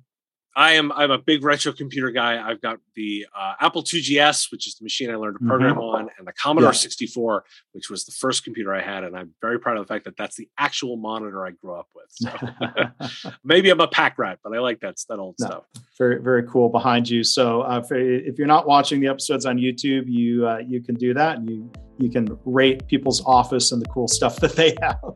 I 0.56 0.72
am 0.72 0.90
I'm 0.92 1.10
a 1.10 1.18
big 1.18 1.44
retro 1.44 1.72
computer 1.72 2.10
guy. 2.10 2.40
I've 2.44 2.60
got 2.60 2.78
the 2.96 3.26
uh, 3.36 3.54
Apple 3.60 3.82
IIgs, 3.82 4.50
which 4.50 4.66
is 4.66 4.74
the 4.74 4.84
machine 4.84 5.10
I 5.10 5.14
learned 5.14 5.38
to 5.38 5.46
program 5.46 5.76
mm-hmm. 5.76 5.80
on, 5.80 6.10
and 6.18 6.26
the 6.26 6.32
Commodore 6.32 6.70
yeah. 6.70 6.78
64, 6.78 7.44
which 7.72 7.88
was 7.88 8.04
the 8.04 8.12
first 8.12 8.42
computer 8.42 8.74
I 8.74 8.82
had. 8.82 9.04
And 9.04 9.16
I'm 9.16 9.32
very 9.40 9.60
proud 9.60 9.76
of 9.76 9.86
the 9.86 9.94
fact 9.94 10.04
that 10.06 10.16
that's 10.16 10.36
the 10.36 10.48
actual 10.58 10.96
monitor 10.96 11.46
I 11.46 11.52
grew 11.52 11.74
up 11.74 11.88
with. 11.94 12.06
So 12.10 13.30
maybe 13.44 13.70
I'm 13.70 13.80
a 13.80 13.88
pack 13.88 14.18
rat, 14.18 14.40
but 14.42 14.54
I 14.54 14.58
like 14.58 14.80
that 14.80 14.96
that 15.08 15.18
old 15.18 15.36
no, 15.38 15.46
stuff. 15.46 15.64
Very 15.96 16.20
very 16.20 16.42
cool 16.48 16.68
behind 16.68 17.08
you. 17.08 17.22
So 17.22 17.62
uh, 17.62 17.82
for, 17.82 17.96
if 17.96 18.36
you're 18.36 18.48
not 18.48 18.66
watching 18.66 19.00
the 19.00 19.08
episodes 19.08 19.46
on 19.46 19.56
YouTube, 19.56 20.04
you 20.06 20.48
uh, 20.48 20.58
you 20.58 20.82
can 20.82 20.96
do 20.96 21.14
that, 21.14 21.38
and 21.38 21.48
you 21.48 21.70
you 21.98 22.10
can 22.10 22.26
rate 22.44 22.86
people's 22.88 23.22
office 23.24 23.70
and 23.70 23.80
the 23.80 23.86
cool 23.86 24.08
stuff 24.08 24.36
that 24.40 24.56
they 24.56 24.76
have 24.82 25.14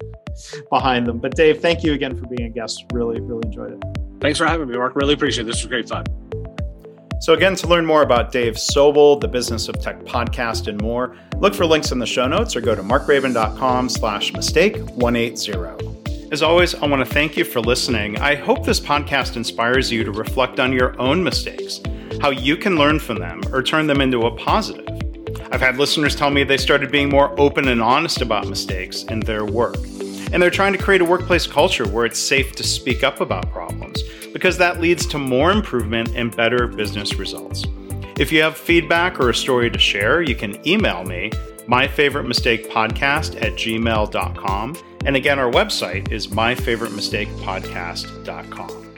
behind 0.71 1.07
them. 1.07 1.19
But 1.19 1.35
Dave, 1.35 1.61
thank 1.61 1.83
you 1.83 1.93
again 1.93 2.17
for 2.17 2.27
being 2.29 2.49
a 2.49 2.53
guest. 2.53 2.85
Really 2.93 3.21
really 3.21 3.43
enjoyed 3.47 3.73
it. 3.73 4.04
Thanks 4.25 4.39
for 4.39 4.47
having 4.47 4.69
me, 4.69 4.79
Mark. 4.79 4.97
Really 4.97 5.13
appreciate 5.13 5.43
it. 5.43 5.49
This 5.49 5.63
was 5.63 5.67
great 5.67 5.87
fun. 5.87 6.07
So, 7.21 7.35
again, 7.35 7.57
to 7.57 7.67
learn 7.67 7.85
more 7.85 8.01
about 8.01 8.33
Dave 8.33 8.55
Sobel, 8.55 9.21
the 9.21 9.29
Business 9.29 9.69
of 9.69 9.79
Tech 9.83 10.01
podcast, 10.05 10.67
and 10.67 10.81
more, 10.81 11.15
look 11.41 11.55
for 11.55 11.67
links 11.67 11.93
in 11.93 11.99
the 11.99 12.07
show 12.07 12.27
notes 12.27 12.57
or 12.57 12.63
go 12.63 12.75
to 12.75 12.83
markgraban.com 12.83 13.91
slash 13.91 14.33
mistake 14.33 14.79
180. 14.79 16.31
As 16.33 16.43
always, 16.43 16.75
I 16.75 16.87
want 16.87 17.07
to 17.07 17.15
thank 17.15 17.37
you 17.37 17.45
for 17.45 17.61
listening. 17.61 18.17
I 18.17 18.35
hope 18.35 18.65
this 18.65 18.81
podcast 18.81 19.37
inspires 19.37 19.93
you 19.93 20.05
to 20.05 20.11
reflect 20.11 20.59
on 20.59 20.73
your 20.73 20.99
own 20.99 21.23
mistakes, 21.23 21.83
how 22.23 22.31
you 22.31 22.57
can 22.57 22.77
learn 22.77 23.01
from 23.01 23.19
them 23.19 23.43
or 23.53 23.63
turn 23.63 23.87
them 23.87 24.01
into 24.01 24.21
a 24.21 24.35
positive. 24.35 24.89
I've 25.53 25.61
had 25.61 25.77
listeners 25.77 26.17
tell 26.17 26.31
me 26.31 26.45
they 26.45 26.57
started 26.57 26.91
being 26.91 27.11
more 27.11 27.39
open 27.39 27.69
and 27.69 27.83
honest 27.83 28.23
about 28.23 28.49
mistakes 28.49 29.03
in 29.03 29.21
their 29.21 29.45
work. 29.45 29.77
And 30.33 30.43
they're 30.43 30.51
trying 30.51 30.73
to 30.73 30.83
create 30.83 31.03
a 31.03 31.05
workplace 31.05 31.47
culture 31.47 31.87
where 31.87 32.07
it's 32.07 32.19
safe 32.19 32.53
to 32.53 32.65
speak 32.65 33.05
up 33.05 33.21
about 33.21 33.53
problems 33.53 34.03
because 34.35 34.59
that 34.59 34.83
leads 34.83 35.07
to 35.07 35.19
more 35.19 35.51
improvement 35.51 36.11
and 36.15 36.37
better 36.37 36.67
business 36.67 37.15
results. 37.15 37.65
If 38.19 38.31
you 38.31 38.43
have 38.43 38.55
feedback 38.57 39.19
or 39.19 39.31
a 39.31 39.35
story 39.35 39.71
to 39.71 39.79
share, 39.79 40.21
you 40.21 40.35
can 40.35 40.61
email 40.69 41.05
me, 41.05 41.31
myfavoritemistakepodcast 41.67 43.41
at 43.41 43.55
gmail.com. 43.55 44.77
And 45.07 45.17
again, 45.17 45.39
our 45.39 45.51
website 45.51 46.13
is 46.13 46.27
myfavoritemistakepodcast.com. 46.29 48.94